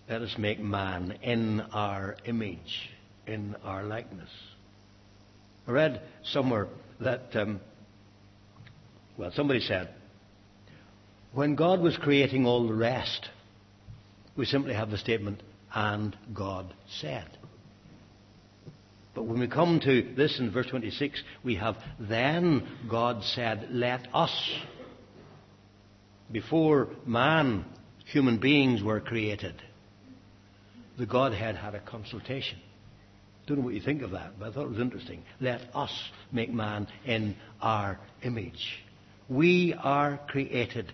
Let 0.09 0.21
us 0.21 0.35
make 0.37 0.59
man 0.59 1.17
in 1.21 1.61
our 1.61 2.17
image, 2.25 2.89
in 3.25 3.55
our 3.63 3.83
likeness. 3.83 4.29
I 5.67 5.71
read 5.71 6.01
somewhere 6.23 6.67
that, 6.99 7.35
um, 7.35 7.61
well, 9.17 9.31
somebody 9.33 9.61
said, 9.61 9.89
when 11.31 11.55
God 11.55 11.79
was 11.79 11.95
creating 11.95 12.45
all 12.45 12.67
the 12.67 12.73
rest, 12.73 13.29
we 14.35 14.45
simply 14.45 14.73
have 14.73 14.89
the 14.89 14.97
statement, 14.97 15.43
and 15.73 16.17
God 16.33 16.73
said. 16.99 17.27
But 19.13 19.23
when 19.23 19.39
we 19.39 19.47
come 19.47 19.79
to 19.81 20.13
this 20.15 20.39
in 20.39 20.51
verse 20.51 20.67
26, 20.67 21.21
we 21.43 21.55
have, 21.55 21.77
then 21.99 22.67
God 22.89 23.23
said, 23.23 23.67
let 23.71 24.07
us. 24.13 24.51
Before 26.31 26.89
man, 27.05 27.65
human 28.05 28.37
beings 28.37 28.83
were 28.83 28.99
created, 28.99 29.61
the 30.97 31.05
Godhead 31.05 31.55
had 31.55 31.75
a 31.75 31.79
consultation. 31.79 32.59
Don't 33.47 33.57
know 33.59 33.65
what 33.65 33.73
you 33.73 33.81
think 33.81 34.03
of 34.03 34.11
that, 34.11 34.33
but 34.37 34.49
I 34.49 34.51
thought 34.51 34.65
it 34.65 34.69
was 34.69 34.79
interesting. 34.79 35.23
Let 35.39 35.61
us 35.73 35.91
make 36.31 36.53
man 36.53 36.87
in 37.03 37.35
our 37.61 37.99
image. 38.21 38.83
We 39.27 39.73
are 39.73 40.19
created 40.27 40.93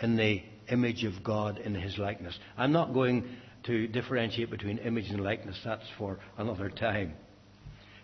in 0.00 0.16
the 0.16 0.42
image 0.68 1.02
of 1.02 1.24
God 1.24 1.58
in 1.58 1.74
His 1.74 1.98
likeness. 1.98 2.38
I'm 2.56 2.70
not 2.70 2.94
going 2.94 3.24
to 3.64 3.86
differentiate 3.88 4.50
between 4.50 4.78
image 4.78 5.10
and 5.10 5.22
likeness. 5.22 5.60
That's 5.64 5.86
for 5.98 6.18
another 6.38 6.70
time. 6.70 7.14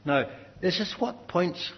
Now, 0.05 0.29
this 0.61 0.79
is 0.81 0.95
what 0.99 1.29
points 1.29 1.73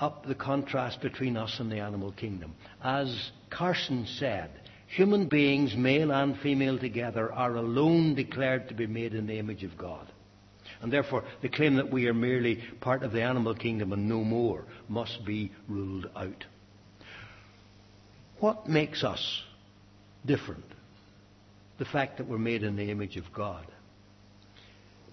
up 0.00 0.26
the 0.26 0.34
contrast 0.34 1.00
between 1.00 1.36
us 1.36 1.56
and 1.58 1.70
the 1.70 1.78
animal 1.78 2.12
kingdom. 2.12 2.54
As 2.82 3.30
Carson 3.50 4.06
said, 4.18 4.50
human 4.88 5.28
beings, 5.28 5.74
male 5.76 6.12
and 6.12 6.38
female 6.40 6.78
together, 6.78 7.32
are 7.32 7.56
alone 7.56 8.14
declared 8.14 8.68
to 8.68 8.74
be 8.74 8.86
made 8.86 9.14
in 9.14 9.26
the 9.26 9.38
image 9.38 9.64
of 9.64 9.76
God. 9.76 10.10
And 10.82 10.92
therefore, 10.92 11.24
the 11.42 11.48
claim 11.48 11.76
that 11.76 11.90
we 11.90 12.06
are 12.06 12.14
merely 12.14 12.62
part 12.80 13.02
of 13.02 13.12
the 13.12 13.22
animal 13.22 13.54
kingdom 13.54 13.92
and 13.92 14.08
no 14.08 14.22
more 14.22 14.64
must 14.88 15.24
be 15.24 15.52
ruled 15.68 16.10
out. 16.14 16.44
What 18.40 18.68
makes 18.68 19.02
us 19.02 19.42
different? 20.26 20.64
The 21.78 21.84
fact 21.84 22.18
that 22.18 22.26
we're 22.26 22.38
made 22.38 22.62
in 22.62 22.76
the 22.76 22.90
image 22.90 23.16
of 23.16 23.24
God. 23.34 23.66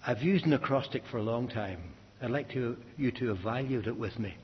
I've 0.06 0.22
used 0.22 0.46
an 0.46 0.52
acrostic 0.52 1.02
for 1.10 1.18
a 1.18 1.22
long 1.22 1.48
time. 1.48 1.80
I'd 2.22 2.30
like 2.30 2.50
to, 2.52 2.76
you 2.96 3.10
to 3.12 3.32
evaluate 3.32 3.86
it 3.86 3.98
with 3.98 4.18
me. 4.18 4.34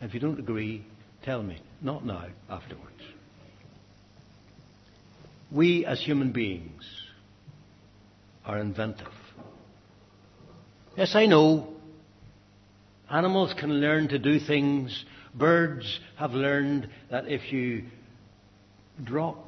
And 0.00 0.08
if 0.08 0.14
you 0.14 0.20
don't 0.20 0.38
agree, 0.38 0.84
tell 1.24 1.42
me. 1.42 1.60
Not 1.80 2.04
now, 2.04 2.26
afterwards. 2.48 3.02
We 5.50 5.84
as 5.86 6.00
human 6.00 6.32
beings 6.32 6.84
are 8.44 8.58
inventive. 8.58 9.12
Yes, 10.96 11.14
I 11.14 11.26
know. 11.26 11.68
Animals 13.10 13.54
can 13.58 13.80
learn 13.80 14.08
to 14.08 14.18
do 14.18 14.38
things. 14.38 15.04
Birds 15.34 16.00
have 16.16 16.32
learned 16.32 16.88
that 17.10 17.28
if 17.28 17.52
you 17.52 17.84
drop 19.04 19.47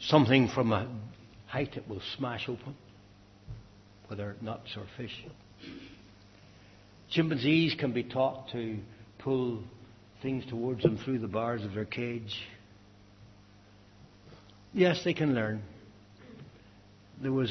something 0.00 0.48
from 0.48 0.72
a 0.72 0.88
height 1.46 1.76
it 1.76 1.88
will 1.88 2.02
smash 2.16 2.48
open, 2.48 2.74
whether 4.08 4.36
nuts 4.40 4.76
or 4.76 4.84
fish. 4.96 5.24
Chimpanzees 7.10 7.74
can 7.78 7.92
be 7.92 8.02
taught 8.02 8.50
to 8.52 8.78
pull 9.18 9.62
things 10.22 10.44
towards 10.46 10.82
them 10.82 10.98
through 11.04 11.18
the 11.18 11.28
bars 11.28 11.64
of 11.64 11.74
their 11.74 11.84
cage. 11.84 12.42
Yes, 14.72 15.00
they 15.04 15.14
can 15.14 15.34
learn. 15.34 15.62
There 17.22 17.32
was 17.32 17.50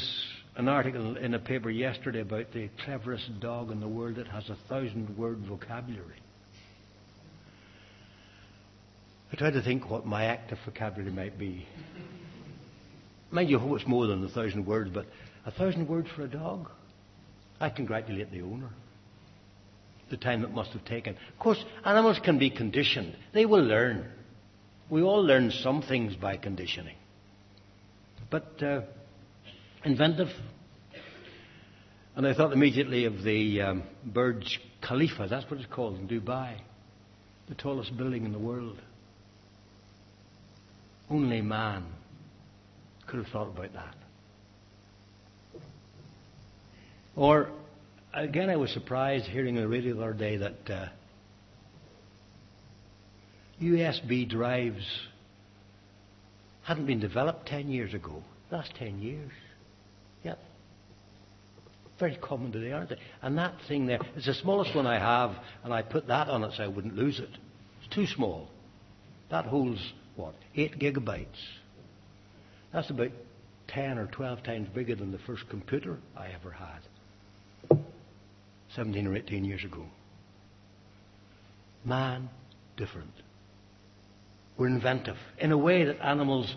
an 0.57 0.67
article 0.67 1.17
in 1.17 1.33
a 1.33 1.39
paper 1.39 1.69
yesterday 1.69 2.21
about 2.21 2.51
the 2.53 2.69
cleverest 2.83 3.39
dog 3.39 3.71
in 3.71 3.79
the 3.79 3.87
world 3.87 4.15
that 4.15 4.27
has 4.27 4.49
a 4.49 4.57
thousand 4.69 5.17
word 5.17 5.39
vocabulary. 5.39 6.21
I 9.31 9.35
try 9.37 9.51
to 9.51 9.61
think 9.61 9.89
what 9.89 10.05
my 10.05 10.25
active 10.25 10.59
vocabulary 10.65 11.11
might 11.11 11.37
be. 11.37 11.65
Mind 13.35 13.49
you, 13.49 13.75
it's 13.75 13.85
more 13.85 14.07
than 14.07 14.23
a 14.23 14.29
thousand 14.29 14.65
words, 14.65 14.91
but 14.93 15.07
a 15.45 15.51
thousand 15.51 15.89
words 15.89 16.07
for 16.15 16.21
a 16.21 16.27
dog? 16.27 16.69
I 17.59 17.69
congratulate 17.69 18.31
the 18.31 18.41
owner. 18.41 18.69
The 20.09 20.15
time 20.15 20.45
it 20.45 20.51
must 20.51 20.69
have 20.69 20.85
taken. 20.85 21.17
Of 21.33 21.39
course, 21.39 21.61
animals 21.83 22.17
can 22.23 22.39
be 22.39 22.49
conditioned. 22.49 23.13
They 23.33 23.45
will 23.45 23.61
learn. 23.61 24.09
We 24.89 25.01
all 25.01 25.21
learn 25.21 25.51
some 25.51 25.81
things 25.81 26.15
by 26.15 26.37
conditioning. 26.37 26.95
But 28.31 28.63
uh, 28.63 28.83
inventive. 29.83 30.29
And 32.15 32.25
I 32.25 32.33
thought 32.33 32.53
immediately 32.53 33.03
of 33.03 33.21
the 33.23 33.59
um, 33.59 33.83
Burj 34.05 34.61
Khalifa, 34.81 35.27
that's 35.29 35.43
what 35.51 35.59
it's 35.59 35.73
called 35.73 35.99
in 35.99 36.07
Dubai, 36.07 36.55
the 37.49 37.55
tallest 37.55 37.97
building 37.97 38.23
in 38.23 38.31
the 38.31 38.39
world. 38.39 38.77
Only 41.09 41.41
man 41.41 41.83
could 43.07 43.23
have 43.23 43.27
thought 43.31 43.47
about 43.47 43.73
that. 43.73 43.95
Or, 47.15 47.49
again, 48.13 48.49
I 48.49 48.57
was 48.57 48.71
surprised 48.71 49.25
hearing 49.25 49.57
on 49.57 49.63
the 49.63 49.69
radio 49.69 49.95
the 49.95 50.03
other 50.03 50.13
day 50.13 50.37
that 50.37 50.69
uh, 50.69 50.87
USB 53.61 54.29
drives 54.29 54.85
hadn't 56.63 56.87
been 56.87 56.99
developed 56.99 57.47
10 57.47 57.69
years 57.69 57.93
ago. 57.93 58.23
Last 58.51 58.73
10 58.77 58.99
years. 58.99 59.31
Yep. 60.23 60.39
Very 61.99 62.17
common 62.17 62.51
today, 62.51 62.73
aren't 62.73 62.89
they? 62.89 62.97
And 63.21 63.37
that 63.37 63.53
thing 63.67 63.85
there, 63.85 63.99
it's 64.15 64.25
the 64.25 64.33
smallest 64.33 64.75
one 64.75 64.85
I 64.85 64.99
have, 64.99 65.35
and 65.63 65.73
I 65.73 65.81
put 65.81 66.07
that 66.07 66.27
on 66.27 66.43
it 66.43 66.51
so 66.57 66.63
I 66.63 66.67
wouldn't 66.67 66.95
lose 66.95 67.19
it. 67.19 67.29
It's 67.83 67.95
too 67.95 68.07
small. 68.07 68.49
That 69.29 69.45
holds, 69.45 69.79
what, 70.15 70.35
8 70.55 70.79
gigabytes. 70.79 71.27
That's 72.75 72.89
about 72.89 73.11
10 73.69 73.97
or 73.97 74.07
12 74.07 74.43
times 74.43 74.67
bigger 74.75 74.95
than 74.95 75.13
the 75.13 75.17
first 75.19 75.47
computer 75.49 75.97
I 76.13 76.27
ever 76.33 76.51
had. 76.51 77.79
17 78.75 79.07
or 79.07 79.15
18 79.15 79.45
years 79.45 79.63
ago. 79.63 79.85
Man, 81.85 82.29
different. 82.75 83.13
We're 84.57 84.67
inventive 84.67 85.15
in 85.37 85.53
a 85.53 85.57
way 85.57 85.85
that 85.85 86.01
animals 86.01 86.53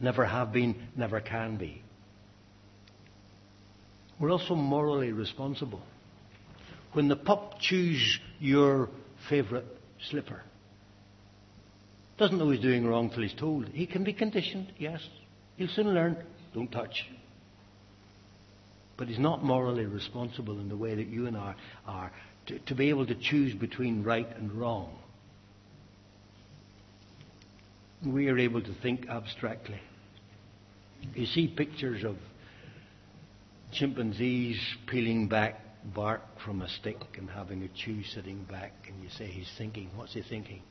never 0.00 0.24
have 0.24 0.54
been, 0.54 0.74
never 0.96 1.20
can 1.20 1.58
be. 1.58 1.82
We're 4.18 4.32
also 4.32 4.54
morally 4.54 5.12
responsible. 5.12 5.82
When 6.94 7.08
the 7.08 7.16
pup 7.16 7.60
chews 7.60 8.20
your 8.40 8.88
favourite 9.28 9.66
slipper, 10.08 10.40
doesn't 12.16 12.38
know 12.38 12.48
he's 12.48 12.62
doing 12.62 12.86
wrong 12.86 13.10
till 13.10 13.22
he's 13.22 13.34
told. 13.34 13.68
He 13.68 13.84
can 13.84 14.02
be 14.02 14.14
conditioned, 14.14 14.72
yes. 14.78 15.06
He'll 15.56 15.68
soon 15.68 15.94
learn, 15.94 16.22
don't 16.54 16.70
touch. 16.70 17.06
But 18.96 19.08
he's 19.08 19.18
not 19.18 19.42
morally 19.42 19.86
responsible 19.86 20.58
in 20.58 20.68
the 20.68 20.76
way 20.76 20.94
that 20.94 21.06
you 21.06 21.26
and 21.26 21.36
I 21.36 21.54
are 21.86 22.12
to, 22.46 22.58
to 22.58 22.74
be 22.74 22.88
able 22.88 23.06
to 23.06 23.14
choose 23.14 23.54
between 23.54 24.02
right 24.02 24.28
and 24.36 24.52
wrong. 24.52 24.96
We 28.04 28.28
are 28.28 28.38
able 28.38 28.62
to 28.62 28.74
think 28.82 29.08
abstractly. 29.08 29.80
You 31.14 31.26
see 31.26 31.48
pictures 31.48 32.04
of 32.04 32.16
chimpanzees 33.72 34.58
peeling 34.86 35.28
back 35.28 35.60
bark 35.94 36.22
from 36.44 36.62
a 36.62 36.68
stick 36.68 36.96
and 37.16 37.30
having 37.30 37.62
a 37.62 37.68
chew 37.68 38.02
sitting 38.02 38.44
back, 38.44 38.72
and 38.88 39.02
you 39.02 39.08
say 39.10 39.26
he's 39.26 39.50
thinking. 39.56 39.90
What's 39.94 40.14
he 40.14 40.22
thinking? 40.22 40.62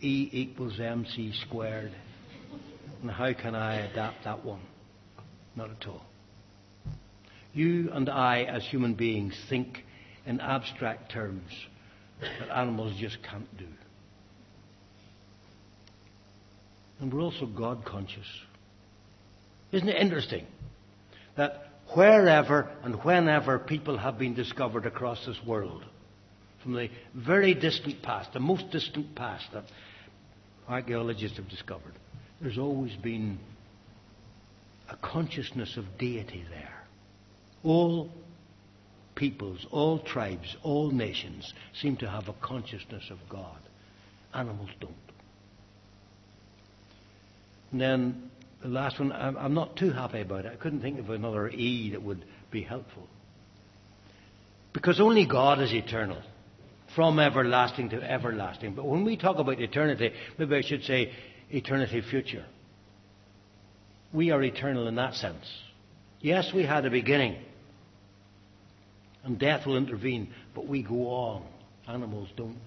E 0.00 0.28
equals 0.32 0.78
mc 0.80 1.32
squared. 1.46 1.92
And 3.02 3.10
how 3.10 3.32
can 3.32 3.54
I 3.54 3.76
adapt 3.76 4.24
that 4.24 4.44
one? 4.44 4.60
Not 5.56 5.70
at 5.70 5.86
all. 5.86 6.04
You 7.52 7.90
and 7.92 8.08
I, 8.08 8.42
as 8.42 8.64
human 8.64 8.94
beings, 8.94 9.34
think 9.48 9.84
in 10.26 10.40
abstract 10.40 11.10
terms 11.10 11.50
that 12.20 12.50
animals 12.56 12.94
just 12.98 13.22
can't 13.22 13.56
do. 13.56 13.66
And 17.00 17.12
we're 17.12 17.22
also 17.22 17.46
God 17.46 17.84
conscious. 17.84 18.26
Isn't 19.72 19.88
it 19.88 19.96
interesting 19.96 20.46
that 21.36 21.70
wherever 21.94 22.70
and 22.82 22.96
whenever 23.02 23.58
people 23.58 23.96
have 23.96 24.18
been 24.18 24.34
discovered 24.34 24.84
across 24.84 25.24
this 25.26 25.38
world, 25.46 25.84
from 26.62 26.74
the 26.74 26.90
very 27.14 27.54
distant 27.54 28.02
past, 28.02 28.34
the 28.34 28.40
most 28.40 28.70
distant 28.70 29.14
past 29.14 29.46
that 29.54 29.64
archaeologists 30.68 31.38
have 31.38 31.48
discovered, 31.48 31.94
there's 32.40 32.58
always 32.58 32.94
been 32.96 33.38
a 34.88 34.96
consciousness 34.96 35.76
of 35.76 35.84
deity 35.98 36.44
there. 36.50 36.82
All 37.62 38.10
peoples, 39.14 39.66
all 39.70 39.98
tribes, 39.98 40.56
all 40.62 40.90
nations 40.90 41.52
seem 41.80 41.96
to 41.98 42.08
have 42.08 42.28
a 42.28 42.34
consciousness 42.40 43.04
of 43.10 43.18
God. 43.28 43.58
Animals 44.32 44.70
don't. 44.80 44.94
And 47.72 47.80
then 47.80 48.30
the 48.62 48.68
last 48.68 48.98
one, 48.98 49.12
I'm 49.12 49.54
not 49.54 49.76
too 49.76 49.90
happy 49.90 50.22
about 50.22 50.46
it. 50.46 50.52
I 50.52 50.56
couldn't 50.56 50.80
think 50.80 50.98
of 50.98 51.10
another 51.10 51.48
E 51.48 51.90
that 51.90 52.02
would 52.02 52.24
be 52.50 52.62
helpful. 52.62 53.06
Because 54.72 55.00
only 55.00 55.26
God 55.26 55.60
is 55.60 55.72
eternal, 55.72 56.22
from 56.94 57.18
everlasting 57.18 57.90
to 57.90 58.02
everlasting. 58.02 58.74
But 58.74 58.86
when 58.86 59.04
we 59.04 59.16
talk 59.16 59.38
about 59.38 59.60
eternity, 59.60 60.12
maybe 60.38 60.56
I 60.56 60.62
should 60.62 60.82
say 60.84 61.12
eternity 61.50 62.00
future. 62.00 62.44
We 64.12 64.30
are 64.30 64.42
eternal 64.42 64.88
in 64.88 64.96
that 64.96 65.14
sense. 65.14 65.46
Yes, 66.20 66.52
we 66.52 66.64
had 66.64 66.84
a 66.84 66.90
beginning, 66.90 67.36
and 69.24 69.38
death 69.38 69.66
will 69.66 69.76
intervene, 69.76 70.32
but 70.54 70.66
we 70.66 70.82
go 70.82 71.08
on. 71.08 71.44
Animals 71.88 72.28
don't. 72.36 72.58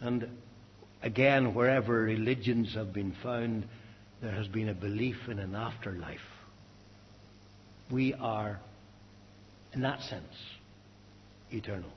And 0.00 0.28
again, 1.02 1.54
wherever 1.54 2.02
religions 2.02 2.74
have 2.74 2.92
been 2.92 3.14
found, 3.22 3.64
there 4.20 4.32
has 4.32 4.48
been 4.48 4.68
a 4.68 4.74
belief 4.74 5.28
in 5.28 5.38
an 5.38 5.54
afterlife. 5.54 6.20
We 7.90 8.14
are, 8.14 8.58
in 9.72 9.82
that 9.82 10.00
sense, 10.02 10.34
eternal. 11.50 11.90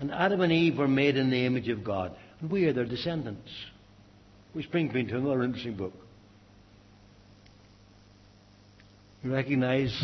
And 0.00 0.10
Adam 0.10 0.40
and 0.40 0.50
Eve 0.50 0.78
were 0.78 0.88
made 0.88 1.16
in 1.16 1.30
the 1.30 1.44
image 1.44 1.68
of 1.68 1.84
God, 1.84 2.16
and 2.40 2.50
we 2.50 2.64
are 2.64 2.72
their 2.72 2.86
descendants. 2.86 3.50
Which 4.54 4.70
brings 4.70 4.92
me 4.94 5.04
to 5.04 5.16
another 5.16 5.44
interesting 5.44 5.76
book. 5.76 5.92
You 9.22 9.32
recognize 9.32 9.94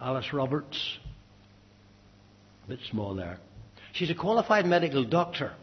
Alice 0.00 0.32
Roberts? 0.32 0.98
A 2.66 2.68
bit 2.68 2.78
small 2.90 3.14
there. 3.14 3.38
She's 3.94 4.10
a 4.10 4.14
qualified 4.14 4.66
medical 4.66 5.04
doctor. 5.04 5.54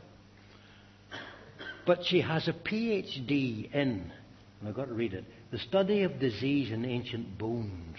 But 1.85 1.99
she 2.05 2.21
has 2.21 2.47
a 2.47 2.53
PhD 2.53 3.71
in, 3.71 4.11
and 4.59 4.67
I've 4.67 4.73
got 4.73 4.87
to 4.87 4.93
read 4.93 5.13
it, 5.13 5.25
the 5.51 5.59
study 5.59 6.01
of 6.03 6.19
disease 6.19 6.71
in 6.71 6.85
ancient 6.85 7.37
bones. 7.37 7.97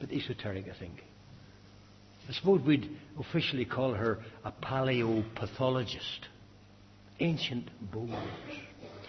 But 0.00 0.10
esoteric, 0.10 0.66
I 0.74 0.78
think. 0.78 1.04
I 2.28 2.32
suppose 2.32 2.60
we'd 2.62 2.88
officially 3.18 3.64
call 3.64 3.94
her 3.94 4.18
a 4.44 4.52
paleopathologist. 4.52 6.26
Ancient 7.20 7.68
bones. 7.90 8.14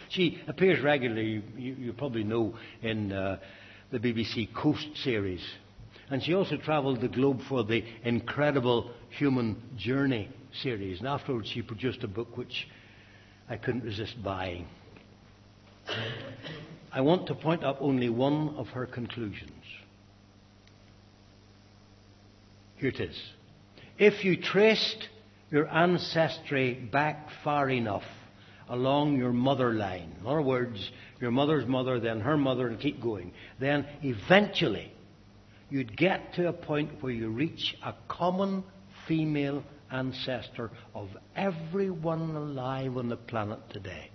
She 0.10 0.42
appears 0.48 0.84
regularly, 0.84 1.44
you, 1.58 1.74
you 1.74 1.94
probably 1.94 2.24
know, 2.24 2.56
in 2.82 3.12
uh, 3.12 3.40
the 3.92 4.00
BBC 4.00 4.54
Coast 4.54 4.88
series. 5.04 5.42
And 6.10 6.22
she 6.22 6.34
also 6.34 6.58
travelled 6.58 7.02
the 7.02 7.08
globe 7.08 7.42
for 7.50 7.64
the 7.64 7.84
incredible 8.04 8.92
Human 9.18 9.62
Journey 9.78 10.30
series. 10.62 11.00
And 11.00 11.08
afterwards, 11.08 11.50
she 11.50 11.62
produced 11.62 12.04
a 12.04 12.08
book 12.08 12.38
which 12.38 12.68
I 13.50 13.58
couldn't 13.58 13.84
resist 13.84 14.22
buying. 14.24 14.68
I 16.92 17.02
want 17.02 17.28
to 17.28 17.36
point 17.36 17.64
up 17.64 17.78
only 17.80 18.10
one 18.10 18.56
of 18.58 18.68
her 18.70 18.86
conclusions. 18.86 19.52
If 23.98 24.26
you 24.26 24.36
traced 24.36 25.08
your 25.50 25.68
ancestry 25.68 26.74
back 26.74 27.30
far 27.44 27.70
enough 27.70 28.04
along 28.68 29.18
your 29.18 29.32
mother 29.32 29.74
line, 29.74 30.16
in 30.20 30.28
other 30.28 30.42
words, 30.42 30.92
your 31.22 31.32
mother's 31.32 31.68
mother, 31.68 32.00
then 32.00 32.20
her 32.22 32.38
mother, 32.38 32.68
and 32.68 32.80
keep 32.80 33.02
going, 33.02 33.32
then 33.60 33.86
eventually 34.02 34.92
you'd 35.70 35.96
get 35.96 36.34
to 36.34 36.48
a 36.50 36.54
point 36.54 37.02
where 37.02 37.14
you 37.14 37.30
reach 37.30 37.76
a 37.86 37.94
common 38.08 38.64
female 39.08 39.64
ancestor 39.92 40.72
of 40.94 41.10
everyone 41.36 42.36
alive 42.36 42.98
on 42.98 43.10
the 43.10 43.16
planet 43.16 43.60
today. 43.70 44.10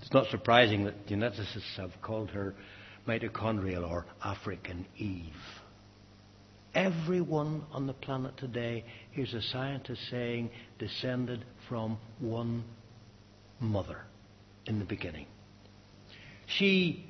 It's 0.00 0.12
not 0.12 0.28
surprising 0.30 0.84
that 0.84 1.06
geneticists 1.06 1.76
have 1.76 1.92
called 2.00 2.30
her 2.30 2.54
mitochondrial 3.06 3.88
or 3.88 4.06
African 4.22 4.86
Eve. 4.96 5.32
Everyone 6.74 7.64
on 7.72 7.86
the 7.86 7.92
planet 7.92 8.36
today, 8.36 8.84
here's 9.12 9.32
a 9.32 9.42
scientist 9.42 10.00
saying, 10.10 10.50
descended 10.78 11.44
from 11.68 11.98
one 12.18 12.64
mother 13.60 14.02
in 14.66 14.80
the 14.80 14.84
beginning. 14.84 15.26
She 16.46 17.06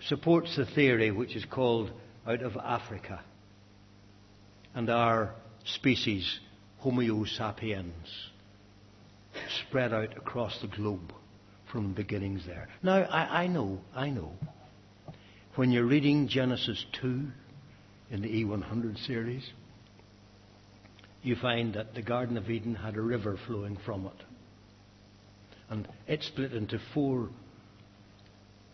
supports 0.00 0.56
the 0.56 0.66
theory 0.66 1.10
which 1.10 1.36
is 1.36 1.44
called 1.44 1.92
out 2.26 2.42
of 2.42 2.56
Africa 2.56 3.20
and 4.74 4.90
our 4.90 5.34
species, 5.64 6.40
Homo 6.78 7.24
sapiens, 7.24 8.08
spread 9.60 9.92
out 9.92 10.16
across 10.16 10.60
the 10.60 10.66
globe 10.66 11.12
from 11.70 11.88
the 11.88 11.94
beginnings 11.94 12.46
there. 12.46 12.68
Now, 12.82 13.02
I, 13.02 13.42
I 13.42 13.46
know, 13.46 13.80
I 13.94 14.10
know. 14.10 14.32
When 15.54 15.70
you're 15.70 15.86
reading 15.86 16.28
Genesis 16.28 16.84
2, 17.00 17.26
in 18.10 18.22
the 18.22 18.28
E100 18.28 19.06
series, 19.06 19.48
you 21.22 21.36
find 21.36 21.74
that 21.74 21.94
the 21.94 22.02
Garden 22.02 22.36
of 22.36 22.48
Eden 22.48 22.74
had 22.74 22.96
a 22.96 23.00
river 23.00 23.38
flowing 23.46 23.76
from 23.84 24.06
it. 24.06 24.24
And 25.70 25.88
it 26.06 26.22
split 26.22 26.52
into 26.52 26.78
four 26.94 27.28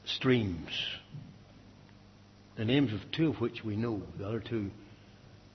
streams. 0.04 0.70
The 2.56 2.64
names 2.64 2.92
of 2.92 3.00
two 3.10 3.30
of 3.30 3.40
which 3.40 3.64
we 3.64 3.76
know, 3.76 4.02
the 4.18 4.26
other 4.26 4.40
two, 4.40 4.70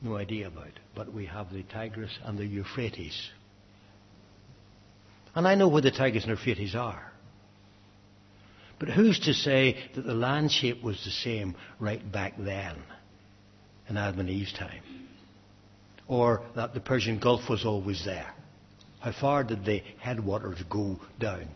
no 0.02 0.18
idea 0.18 0.48
about. 0.48 0.80
But 0.96 1.14
we 1.14 1.26
have 1.28 1.52
the 1.54 1.64
Tigris 1.64 2.18
and 2.24 2.38
the 2.38 2.46
Euphrates. 2.46 3.30
And 5.36 5.48
I 5.48 5.56
know 5.56 5.68
where 5.68 5.82
the 5.82 5.92
Tigris 5.92 6.24
and 6.24 6.32
Euphrates 6.32 6.76
are. 6.76 7.12
But 8.80 8.90
who's 8.90 9.20
to 9.22 9.34
say 9.34 9.78
that 9.96 10.02
the 10.02 10.14
land 10.14 10.52
shape 10.52 10.82
was 10.82 11.04
the 11.04 11.12
same 11.12 11.56
right 11.80 12.12
back 12.12 12.34
then, 12.38 12.78
in 13.90 13.98
Adam 13.98 14.20
and 14.22 14.30
Eve's 14.30 14.54
time? 14.54 14.82
Or 16.08 16.42
that 16.56 16.74
the 16.74 16.80
Persian 16.80 17.20
Gulf 17.20 17.50
was 17.50 17.66
always 17.66 18.04
there? 18.06 18.34
How 19.00 19.12
far 19.12 19.44
did 19.44 19.66
the 19.66 19.82
headwaters 20.00 20.62
go 20.70 21.00
down? 21.20 21.48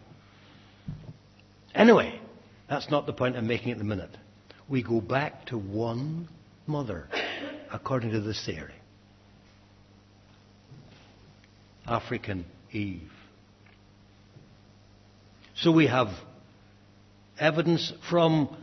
Anyway, 1.76 2.20
that's 2.70 2.90
not 2.90 3.06
the 3.06 3.14
point 3.14 3.36
I'm 3.36 3.48
making 3.48 3.72
at 3.72 3.78
the 3.78 3.84
minute. 3.84 4.16
We 4.70 4.84
go 4.84 5.02
back 5.02 5.48
to 5.48 5.58
one 5.58 6.30
mother, 6.68 7.10
according 7.72 8.12
to 8.12 8.22
this 8.22 8.44
theory. 8.46 8.74
African 11.86 12.46
Eve. 12.72 13.12
So 15.56 15.72
we 15.72 15.88
have 15.88 16.08
evidence 17.38 17.92
from 18.10 18.56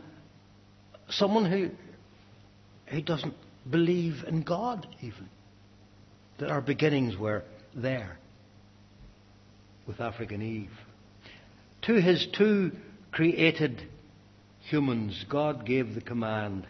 someone 1.09 1.45
who, 1.45 1.69
who 2.87 3.01
doesn't 3.01 3.33
believe 3.69 4.23
in 4.27 4.43
God, 4.43 4.87
even. 5.01 5.29
That 6.39 6.49
our 6.49 6.61
beginnings 6.61 7.17
were 7.17 7.43
there 7.75 8.17
with 9.87 9.99
African 9.99 10.41
Eve. 10.41 10.71
To 11.83 12.01
his 12.01 12.27
two 12.37 12.71
created 13.11 13.83
humans, 14.61 15.25
God 15.29 15.65
gave 15.65 15.93
the 15.93 16.01
command 16.01 16.67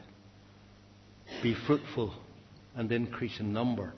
be 1.41 1.55
fruitful 1.67 2.13
and 2.75 2.91
increase 2.91 3.39
in 3.39 3.53
number. 3.53 3.93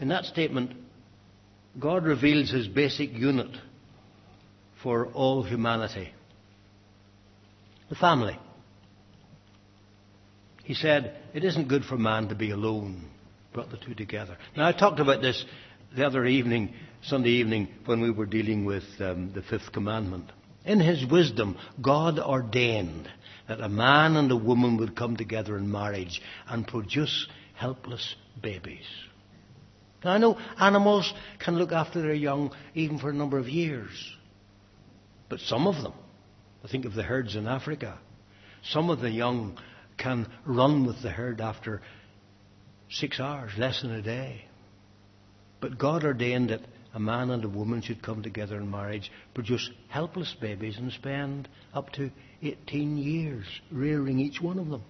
In 0.00 0.08
that 0.08 0.24
statement, 0.24 0.72
God 1.78 2.04
reveals 2.04 2.50
his 2.50 2.68
basic 2.68 3.12
unit 3.12 3.50
for 4.82 5.06
all 5.08 5.42
humanity 5.42 6.12
the 7.88 7.94
family. 7.94 8.38
He 10.64 10.74
said, 10.74 11.16
It 11.32 11.44
isn't 11.44 11.68
good 11.68 11.84
for 11.84 11.96
man 11.96 12.28
to 12.28 12.34
be 12.34 12.50
alone. 12.50 13.04
Brought 13.52 13.70
the 13.70 13.76
two 13.76 13.94
together. 13.94 14.36
Now, 14.56 14.66
I 14.66 14.72
talked 14.72 14.98
about 14.98 15.22
this 15.22 15.44
the 15.94 16.04
other 16.04 16.26
evening, 16.26 16.74
Sunday 17.02 17.30
evening, 17.30 17.68
when 17.84 18.00
we 18.00 18.10
were 18.10 18.26
dealing 18.26 18.64
with 18.64 18.84
um, 18.98 19.32
the 19.32 19.42
fifth 19.42 19.72
commandment. 19.72 20.32
In 20.64 20.80
his 20.80 21.06
wisdom, 21.06 21.56
God 21.80 22.18
ordained 22.18 23.08
that 23.46 23.60
a 23.60 23.68
man 23.68 24.16
and 24.16 24.30
a 24.32 24.36
woman 24.36 24.78
would 24.78 24.96
come 24.96 25.16
together 25.16 25.56
in 25.56 25.70
marriage 25.70 26.20
and 26.48 26.66
produce 26.66 27.28
helpless 27.54 28.16
babies. 28.42 28.86
Now, 30.02 30.12
I 30.12 30.18
know 30.18 30.38
animals 30.58 31.12
can 31.38 31.56
look 31.56 31.72
after 31.72 32.00
their 32.00 32.14
young 32.14 32.52
even 32.74 32.98
for 32.98 33.10
a 33.10 33.14
number 33.14 33.38
of 33.38 33.48
years. 33.48 34.16
But 35.28 35.40
some 35.40 35.66
of 35.66 35.82
them, 35.82 35.94
I 36.64 36.68
think 36.68 36.86
of 36.86 36.94
the 36.94 37.02
herds 37.02 37.36
in 37.36 37.46
Africa, 37.46 37.98
some 38.62 38.90
of 38.90 39.00
the 39.00 39.10
young 39.10 39.58
can 40.04 40.28
run 40.44 40.86
with 40.86 41.02
the 41.02 41.10
herd 41.10 41.40
after 41.40 41.80
six 42.90 43.18
hours, 43.18 43.52
less 43.56 43.80
than 43.80 43.90
a 43.90 44.02
day. 44.02 44.44
But 45.60 45.78
God 45.78 46.04
ordained 46.04 46.50
that 46.50 46.60
a 46.92 47.00
man 47.00 47.30
and 47.30 47.42
a 47.42 47.48
woman 47.48 47.80
should 47.80 48.02
come 48.02 48.22
together 48.22 48.58
in 48.58 48.70
marriage, 48.70 49.10
produce 49.32 49.70
helpless 49.88 50.36
babies, 50.38 50.76
and 50.76 50.92
spend 50.92 51.48
up 51.72 51.90
to 51.92 52.10
18 52.42 52.98
years 52.98 53.46
rearing 53.72 54.20
each 54.20 54.42
one 54.42 54.58
of 54.58 54.68
them. 54.68 54.82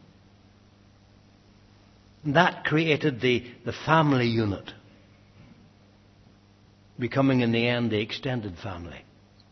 And 2.25 2.35
that 2.35 2.65
created 2.65 3.21
the, 3.21 3.45
the 3.65 3.73
family 3.87 4.27
unit, 4.27 4.69
becoming 6.99 7.41
in 7.41 7.53
the 7.53 7.69
end 7.69 7.93
the 7.93 8.01
extended 8.01 8.57
family. 8.59 9.03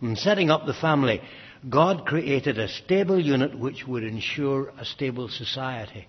And 0.01 0.18
setting 0.18 0.51
up 0.51 0.66
the 0.66 0.75
family, 0.75 1.20
God 1.68 2.07
created 2.07 2.59
a 2.59 2.68
stable 2.68 3.20
unit 3.20 3.57
which 3.57 3.87
would 3.87 4.03
ensure 4.03 4.72
a 4.79 4.85
stable 4.85 5.29
society. 5.29 6.09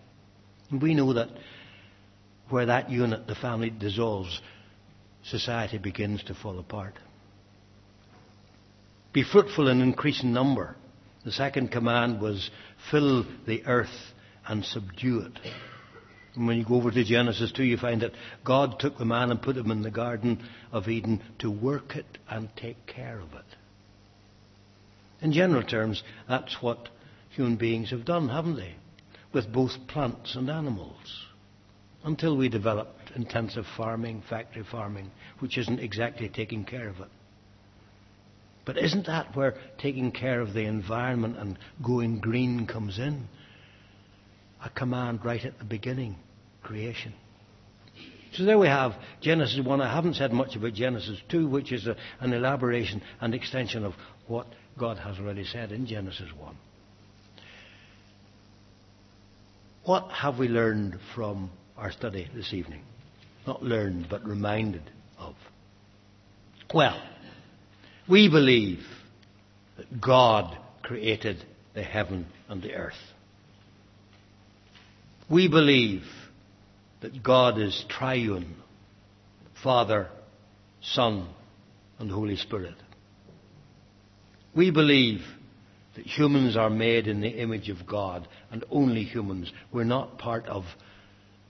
And 0.72 0.82
we 0.82 0.96
know 0.96 1.14
that 1.14 1.30
where 2.50 2.66
that 2.66 2.90
unit, 2.90 3.28
the 3.28 3.36
family, 3.36 3.70
dissolves, 3.70 4.42
society 5.24 5.78
begins 5.78 6.24
to 6.24 6.34
fall 6.34 6.60
apart. 6.60 6.96
Be 9.14 9.24
fruitful 9.24 9.68
and 9.68 9.82
increase 9.82 10.24
in 10.24 10.34
number. 10.34 10.76
The 11.24 11.32
second 11.32 11.72
command 11.72 12.20
was 12.20 12.50
fill 12.90 13.26
the 13.46 13.64
earth 13.66 14.14
and 14.48 14.66
subdue 14.66 15.20
it. 15.20 15.40
And 16.36 16.48
when 16.48 16.58
you 16.58 16.66
go 16.66 16.76
over 16.76 16.90
to 16.90 17.04
Genesis 17.04 17.52
2, 17.52 17.64
you 17.64 17.78
find 17.78 18.02
that 18.02 18.14
God 18.44 18.80
took 18.80 18.98
the 18.98 19.06
man 19.06 19.30
and 19.30 19.42
put 19.42 19.56
him 19.56 19.70
in 19.70 19.84
the 19.84 19.92
Garden 19.92 20.44
of 20.72 20.88
Eden 20.88 21.22
to 21.40 21.52
work 21.52 21.96
it 21.96 22.18
and 22.28 22.50
take 22.56 22.88
care 22.88 23.20
of 23.20 23.34
it. 23.34 23.46
In 25.24 25.32
general 25.32 25.64
terms, 25.64 26.04
that's 26.28 26.62
what 26.62 26.90
human 27.30 27.56
beings 27.56 27.92
have 27.92 28.04
done, 28.04 28.28
haven't 28.28 28.58
they? 28.58 28.76
With 29.32 29.52
both 29.52 29.88
plants 29.88 30.36
and 30.36 30.50
animals. 30.50 31.26
Until 32.04 32.36
we 32.36 32.50
developed 32.50 33.12
intensive 33.16 33.66
farming, 33.78 34.24
factory 34.30 34.66
farming, 34.70 35.10
which 35.40 35.58
isn't 35.58 35.80
exactly 35.80 36.28
taking 36.28 36.66
care 36.66 36.90
of 36.90 37.00
it. 37.00 37.08
But 38.66 38.78
isn't 38.78 39.08
that 39.08 39.34
where 39.34 39.56
taking 39.78 40.12
care 40.12 40.42
of 40.42 40.54
the 40.54 40.66
environment 40.66 41.38
and 41.38 41.58
going 41.82 42.20
green 42.20 42.68
comes 42.68 43.00
in? 43.00 43.30
A 44.64 44.70
command 44.70 45.24
right 45.24 45.44
at 45.44 45.58
the 45.58 45.66
beginning 45.66 46.18
creation. 46.62 47.14
So 48.34 48.44
there 48.44 48.58
we 48.58 48.68
have 48.68 48.96
Genesis 49.22 49.64
1. 49.64 49.80
I 49.80 49.94
haven't 49.94 50.16
said 50.16 50.34
much 50.34 50.56
about 50.58 50.74
Genesis 50.74 51.20
2, 51.30 51.48
which 51.48 51.72
is 51.72 51.88
a, 51.88 51.96
an 52.20 52.34
elaboration 52.34 53.02
and 53.22 53.34
extension 53.34 53.86
of 53.86 53.94
what 54.28 54.48
God 54.78 54.98
has 54.98 55.20
already 55.20 55.46
said 55.46 55.72
in 55.72 55.86
Genesis 55.86 56.30
1. 56.38 56.56
What 59.86 60.10
have 60.12 60.40
we 60.40 60.48
learned 60.48 60.98
from 61.14 61.52
our 61.78 61.92
study 61.92 62.30
this 62.34 62.54
evening? 62.54 62.82
Not 63.46 63.62
learned, 63.62 64.08
but 64.10 64.26
reminded 64.26 64.90
of. 65.20 65.36
Well, 66.74 67.02
we 68.08 68.30
believe 68.30 68.80
that 69.78 70.02
God 70.02 70.58
created 70.82 71.44
the 71.74 71.84
heaven 71.84 72.28
and 72.48 72.62
the 72.62 72.74
earth. 72.74 72.94
We 75.30 75.48
believe 75.48 76.04
that 77.02 77.22
God 77.22 77.60
is 77.60 77.86
triune 77.90 78.56
Father, 79.64 80.10
Son, 80.82 81.30
and 81.98 82.12
Holy 82.12 82.36
Spirit. 82.36 82.76
We 84.56 84.72
believe 84.72 85.22
that 85.96 86.06
humans 86.06 86.58
are 86.58 86.70
made 86.70 87.08
in 87.08 87.22
the 87.22 87.30
image 87.30 87.70
of 87.70 87.86
God 87.88 88.28
and 88.52 88.64
only 88.72 89.04
humans. 89.04 89.52
We're 89.72 89.84
not 89.84 90.18
part 90.18 90.46
of 90.48 90.64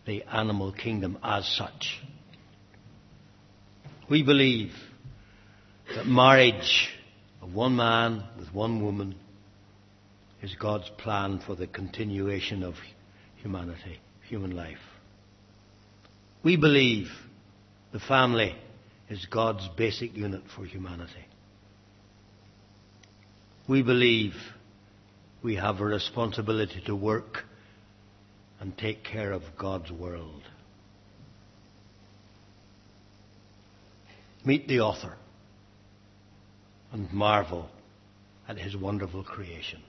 the 0.06 0.24
animal 0.24 0.72
kingdom 0.74 1.18
as 1.24 1.46
such. 1.48 2.02
We 4.10 4.24
believe 4.24 4.72
that 5.96 6.06
marriage 6.06 6.90
of 7.42 7.54
one 7.54 7.76
man 7.76 8.24
with 8.38 8.54
one 8.54 8.84
woman 8.84 9.16
is 10.42 10.56
God's 10.56 10.90
plan 10.98 11.42
for 11.46 11.56
the 11.56 11.68
continuation 11.68 12.64
of 12.64 12.76
humanity, 13.38 14.00
human 14.28 14.56
life. 14.56 14.78
We 16.44 16.58
believe 16.58 17.08
the 17.94 18.00
family 18.00 18.56
is 19.10 19.26
God's 19.26 19.70
basic 19.78 20.16
unit 20.18 20.44
for 20.54 20.66
humanity. 20.66 21.26
We 23.68 23.82
believe 23.82 24.34
we 25.42 25.56
have 25.56 25.80
a 25.80 25.86
responsibility 25.86 26.82
to 26.86 26.96
work 26.96 27.46
and 28.60 28.78
take 28.78 29.04
care 29.04 29.32
of 29.32 29.44
God's 29.58 29.92
world. 29.92 30.42
Meet 34.46 34.68
the 34.68 34.82
author 34.82 35.16
and 36.92 37.12
marvel 37.14 37.70
at 38.48 38.58
his 38.58 38.76
wonderful 38.76 39.24
creation. 39.24 39.82